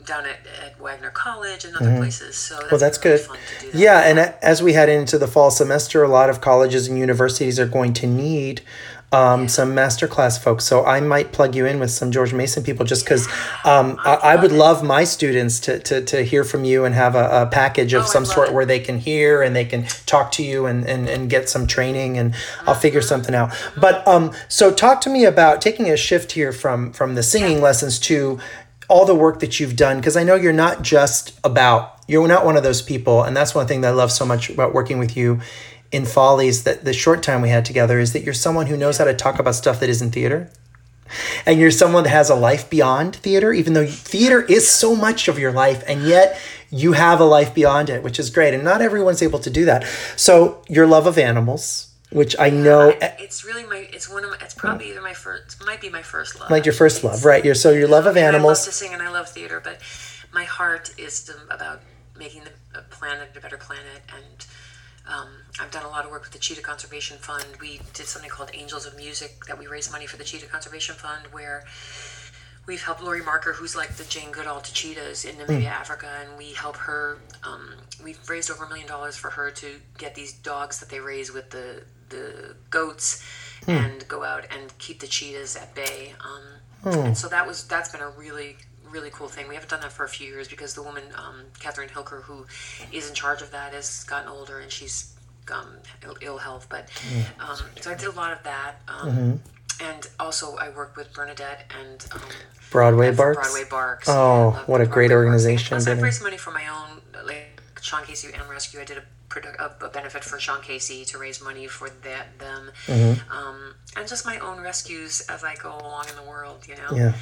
[0.07, 2.71] down at, at Wagner College and other places, so that's, Mm-hmm.
[2.75, 3.27] Well, that's really good.
[3.27, 3.79] Fun to do that.
[3.79, 7.59] Yeah, and as we head into the fall semester, a lot of colleges and universities
[7.59, 8.61] are going to need
[9.15, 10.65] um, some masterclass folks.
[10.65, 13.27] So I might plug you in with some George Mason people just because
[13.65, 17.15] um, I, I would love my students to, to, to hear from you and have
[17.15, 18.55] a, a package of Oh, some sort it.
[18.55, 21.67] where they can hear and they can talk to you and, and, and get some
[21.67, 22.35] training and
[22.67, 23.09] I'll figure Mm-hmm.
[23.09, 23.51] something out.
[23.77, 27.61] But um, so talk to me about taking a shift here from from the singing
[27.61, 28.39] lessons to
[28.89, 32.45] all the work that you've done because I know you're not just about you're not
[32.45, 34.99] one of those people and that's one thing that I love so much about working
[34.99, 35.41] with you
[35.95, 38.99] in Follies that the short time we had together is that you're someone who knows
[38.99, 40.51] how to talk about stuff that isn't theater.
[41.47, 45.29] And you're someone that has a life beyond theater, even though theater is so much
[45.29, 46.39] of your life, and yet
[46.71, 48.55] you have a life beyond it, which is great.
[48.55, 49.85] And not everyone's able to do that.
[50.17, 53.87] So, your love of animals, which I know I- eh, it's really my.
[53.93, 54.31] It's one of.
[54.31, 55.65] My, it's probably either my first.
[55.65, 56.51] Might be my first love.
[56.51, 57.45] like your first love, right?
[57.45, 58.65] Your so your love of And I love animals.
[58.65, 59.79] to sing and I love theater, but
[60.33, 61.81] my heart is about
[62.19, 62.43] making
[62.73, 64.01] the planet a better planet.
[64.09, 64.47] And
[65.07, 65.29] um,
[65.61, 67.45] I've done a lot of work with the Cheetah Conservation Fund.
[67.61, 70.95] We did something called Angels of Music that we raise money for the Cheetah Conservation
[70.95, 71.65] Fund, where
[72.67, 76.39] we've helped Laurie Marker, who's like the Jane Goodall to cheetahs in Namibia, Africa, and
[76.39, 77.19] we help her.
[77.43, 79.67] Um, we've raised over a million dollars for her to
[79.99, 83.23] get these dogs that they raise with the the goats,
[83.67, 86.15] and go out and keep the cheetahs at bay.
[86.21, 86.43] Um,
[87.07, 88.57] And so that was that's been a really
[88.95, 89.45] really cool thing.
[89.49, 92.47] We haven't done that for a few years because the woman um, Cathryn Hilker, who
[92.93, 94.97] is in charge of that, has gotten older and she's
[95.53, 95.69] um,
[96.05, 96.67] ill, ill health.
[96.71, 96.89] But
[97.41, 98.77] um, so I did a lot of that.
[98.89, 99.41] Um,
[99.83, 102.21] And also, I worked with Bernadette and um,
[102.71, 103.39] Broadway Barks?
[103.51, 104.09] Broadway Barks.
[104.09, 106.05] Oh, what a great Broadway organization, Plus, Brennan.
[106.05, 108.79] raised money for my own, like Sean Casey Animal Rescue.
[108.81, 112.39] I did a, produ- a, a benefit for Sean Casey to raise money for that
[112.39, 113.33] them, Mm-hmm.
[113.37, 116.61] um, and just my own rescues as I go along in the world.
[116.69, 116.91] You know.
[116.97, 117.13] Yeah.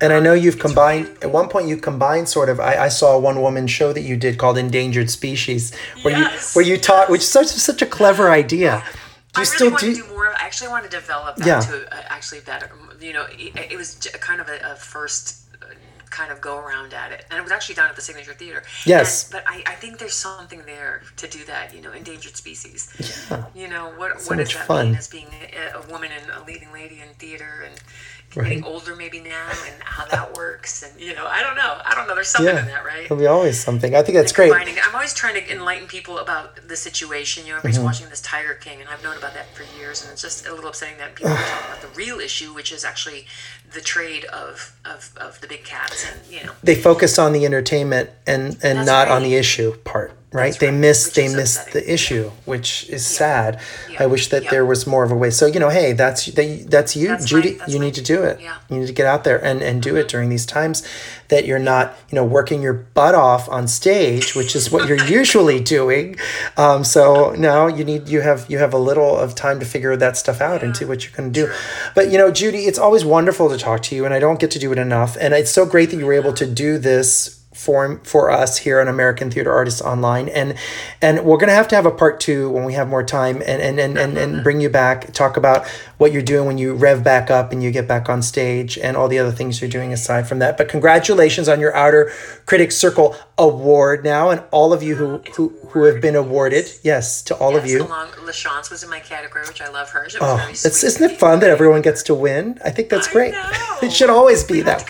[0.00, 3.14] And I know you've combined, at one point you combined sort of, I, I saw
[3.14, 6.76] a one woman show that you did called Endangered Species, where Yes, you, where you
[6.76, 8.82] taught, which is such, such a clever idea.
[9.34, 9.94] Do I you really still want do?
[9.94, 10.26] to do more.
[10.26, 11.60] of- I actually want to develop that Yeah.
[11.60, 12.70] to uh, actually better.
[13.00, 15.66] You know, it, it was kind of a, a first uh,
[16.10, 18.62] kind of go around at it, and it was actually done at the Signature Theater.
[18.84, 19.24] Yes.
[19.24, 21.74] And, but I, I think there's something there to do that.
[21.74, 22.88] You know, endangered species.
[23.30, 23.44] Yeah.
[23.54, 24.20] You know what?
[24.20, 24.86] So what does that fun.
[24.90, 25.28] mean as being
[25.74, 27.74] a, a woman and a leading lady in theater and
[28.44, 31.94] getting older maybe now and how that works and you know I don't know I
[31.94, 32.60] don't know there's something Yeah.
[32.60, 33.94] in that right There'll be always something.
[33.94, 34.52] I think that's great.
[34.52, 37.44] I'm always trying to enlighten people about the situation.
[37.44, 37.84] You know, everybody's Mm-hmm.
[37.86, 40.52] watching this Tiger King, and I've known about that for years, and it's just a
[40.54, 43.26] little upsetting that people talk about the real issue, which is actually
[43.72, 46.52] the trade of of, of the big cats, and you know.
[46.62, 50.46] They focus on the entertainment and, and That's not on the issue part, right?
[50.52, 51.72] That's they right, miss they is miss upsetting.
[51.82, 53.60] the issue, which is sad.
[53.90, 54.02] Yeah.
[54.04, 54.50] I wish that Yeah.
[54.50, 55.30] there was more of a way.
[55.30, 57.52] So you know, hey, that's they, that's you, That's Judy.
[57.54, 58.40] that's you need to do it.
[58.40, 58.56] yeah.
[58.70, 60.82] You need to get out there and and do it during these times
[61.28, 65.04] that you're not you know working your butt off on stage, which is what you're
[65.20, 66.16] usually doing.
[66.56, 69.96] Um, so now you need you have you have a little of time to figure
[69.96, 71.52] that stuff out and see what you're going to do.
[71.94, 74.50] But you know, Judy, it's always wonderful to talk to you, and I don't get
[74.52, 75.16] to do it enough.
[75.20, 78.80] And it's so great that you were able to do this for for us here
[78.80, 80.54] on American Theater Artists Online, and
[81.00, 83.62] and we're gonna have to have a part two when we have more time, and
[83.62, 85.66] and and and, and bring you back, talk about
[85.98, 88.96] what you're doing when you rev back up and you get back on stage, and
[88.96, 90.56] all the other things you're doing aside from that.
[90.56, 92.12] But congratulations on your Outer
[92.44, 96.70] Critics Circle Award now, and all of you who who who have been awarded.
[96.82, 97.82] Yes, to all of you.
[97.82, 100.08] Along LaChanze was in my category, which I love her.
[100.08, 100.84] She was Oh, sweet.
[100.88, 102.58] isn't it fun that everyone gets to win?
[102.64, 103.34] I think that's I great.
[103.82, 104.86] It should always be We that.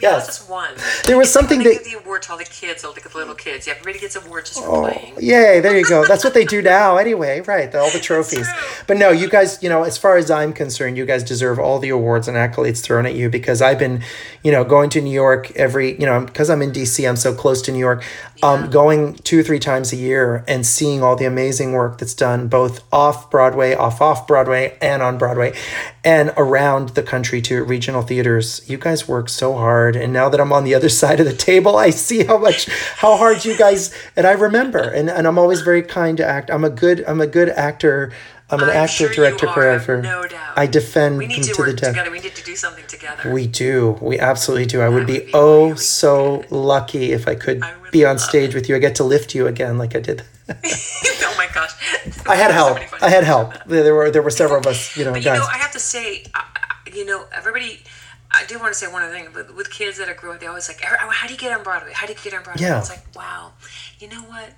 [0.00, 0.26] Yes.
[0.26, 0.70] just won.
[1.06, 3.34] There was something they that- give the award to all the kids, all the little
[3.34, 3.66] kids.
[3.66, 5.14] Yeah, everybody gets awards just for Oh, playing.
[5.18, 6.04] yay, there you go.
[6.06, 7.74] That's what they do now anyway, right?
[7.74, 8.48] All the trophies.
[8.86, 11.78] But no, you guys, you know, as far as I'm concerned, you guys deserve all
[11.78, 14.02] the awards and accolades thrown at you because I've been,
[14.42, 17.34] you know, going to New York every, you know, because I'm in DC, I'm so
[17.34, 18.04] close to New York,
[18.42, 22.14] um, going two or three times a year and seeing all the amazing work that's
[22.14, 25.54] done both off Broadway, off off Broadway, and on Broadway,
[26.04, 28.62] and around the country to regional theaters.
[28.68, 31.32] You guys work so hard, and now that I'm on the other side of the
[31.34, 35.38] table, I see how much how hard you guys and I remember, and, and I'm
[35.38, 36.50] always very kind to act.
[36.50, 38.12] I'm a good I'm a good actor
[38.50, 40.02] I'm an I'm actor, sure director, choreographer.
[40.02, 40.56] no doubt.
[40.56, 41.90] I defend We need to to the death.
[41.90, 42.10] together.
[42.10, 43.30] We need to do something together.
[43.30, 43.98] We do.
[44.00, 44.80] We absolutely do.
[44.80, 48.18] I would That be be oh really so lucky if I could I be on
[48.18, 48.74] stage with you.
[48.74, 50.22] I get to lift you again like I did.
[50.48, 51.72] oh my gosh.
[52.26, 52.78] I had help.
[52.78, 53.52] funny I had help.
[53.66, 55.40] There were there were several of us, you know, But you guys.
[55.40, 56.24] know, I have to say,
[56.94, 57.82] you know, everybody.
[58.38, 60.46] I do want to say one other thing, but with kids that are growing, they
[60.46, 61.92] always like, "Oh, how do you get on Broadway?
[61.92, 62.62] How do you get on Broadway?
[62.66, 62.78] Yeah.
[62.78, 63.52] It's like, wow,
[63.98, 64.50] you know what?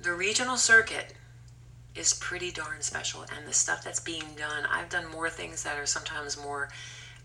[0.00, 1.14] The regional circuit
[1.94, 4.64] is pretty darn special, and the stuff that's being done.
[4.70, 6.68] I've done more things that are sometimes more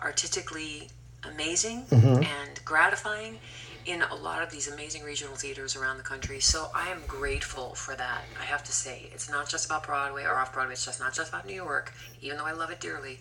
[0.02, 0.90] artistically
[1.24, 2.24] amazing Mm-hmm.
[2.24, 3.38] and gratifying
[3.86, 6.40] in a lot of these amazing regional theaters around the country.
[6.40, 8.22] So I am grateful for that.
[8.40, 10.74] I have to say, it's not just about Broadway or off Broadway.
[10.74, 13.20] It's just not just about New York, even though I love it dearly.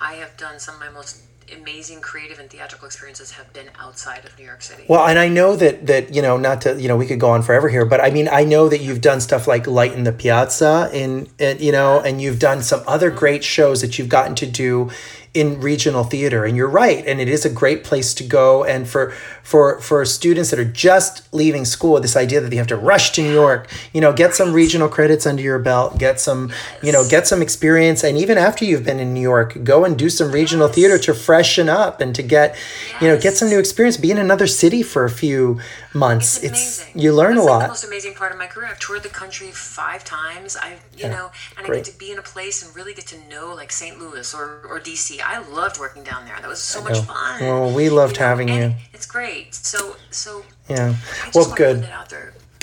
[0.00, 4.24] I have done some of my most amazing creative and theatrical experiences have been outside
[4.24, 4.84] of New York City.
[4.88, 7.30] Well, and I know that that you know not to you know we could go
[7.30, 10.04] on forever here, but I mean I know that you've done stuff like Light in
[10.04, 14.08] the Piazza in, in you know, and you've done some other great shows that you've
[14.08, 14.90] gotten to do
[15.34, 16.44] in regional theater.
[16.44, 18.64] And you're right, and it is a great place to go.
[18.64, 19.12] And for
[19.42, 23.10] for for students that are just leaving school, this idea that they have to rush
[23.12, 26.92] to New York, you know, get some regional credits under your belt, get some you
[26.92, 30.08] know get some experience, and even after you've been in New York, go and do
[30.08, 32.56] some regional theater to freshen up and to get
[33.00, 33.96] you know get some new experience.
[33.96, 35.60] Be in another city for a few
[35.92, 36.42] months.
[36.42, 37.02] It's amazing.
[37.02, 37.62] you learn That's a like lot.
[37.62, 38.68] the most amazing part of my career.
[38.68, 40.56] I've toured the country five times.
[40.56, 43.28] I, you know, and I get to be in a place and really get to
[43.28, 43.98] know like St.
[43.98, 45.20] Louis or, or DC.
[45.24, 46.36] I loved working down there.
[46.40, 47.40] That was so much fun.
[47.40, 48.78] Well, we loved having and you.
[48.92, 49.54] It's great.
[49.54, 50.94] So, so yeah.
[51.34, 51.86] Well, good.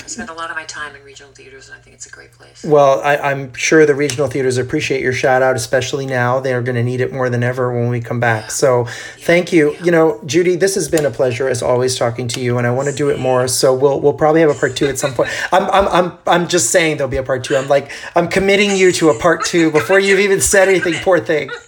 [0.02, 0.26] Put that out there.
[0.26, 2.10] I spent a lot of my time in regional theaters, and I think it's a
[2.10, 2.64] great place.
[2.64, 6.40] Well, I, I'm sure the regional theaters appreciate your shout out, especially now.
[6.40, 8.50] They're going to need it more than ever when we come back.
[8.50, 8.84] So,
[9.20, 9.76] thank you.
[9.82, 12.70] You know, Judy, this has been a pleasure as always talking to you, and I
[12.70, 13.48] want to do it more.
[13.48, 15.30] So we'll we'll probably have a part two at some point.
[15.52, 17.56] I'm I'm I'm I'm just saying there'll be a part two.
[17.56, 20.94] I'm like I'm committing you to a part two before you've even said anything.
[20.94, 21.50] Poor thing.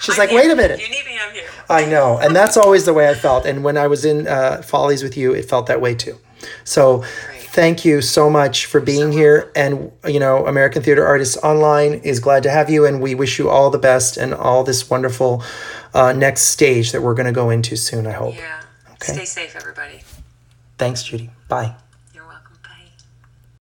[0.00, 0.80] She's like, wait a minute.
[0.80, 1.44] You need me, I'm here.
[1.68, 3.44] I know, and that's always the way I felt.
[3.44, 6.18] And when I was in uh, Follies with you, it felt that way too.
[6.64, 7.04] So,
[7.58, 9.50] thank you so much for being here.
[9.56, 13.36] And you know, American Theater Artists Online is glad to have you, and we wish
[13.36, 15.42] you all the best and all this wonderful
[15.92, 18.06] uh, next stage that we're going to go into soon.
[18.06, 18.36] I hope.
[18.36, 18.62] Yeah.
[18.92, 19.12] Okay.
[19.12, 20.02] Stay safe, everybody.
[20.78, 21.30] Thanks, Judy.
[21.48, 21.74] Bye.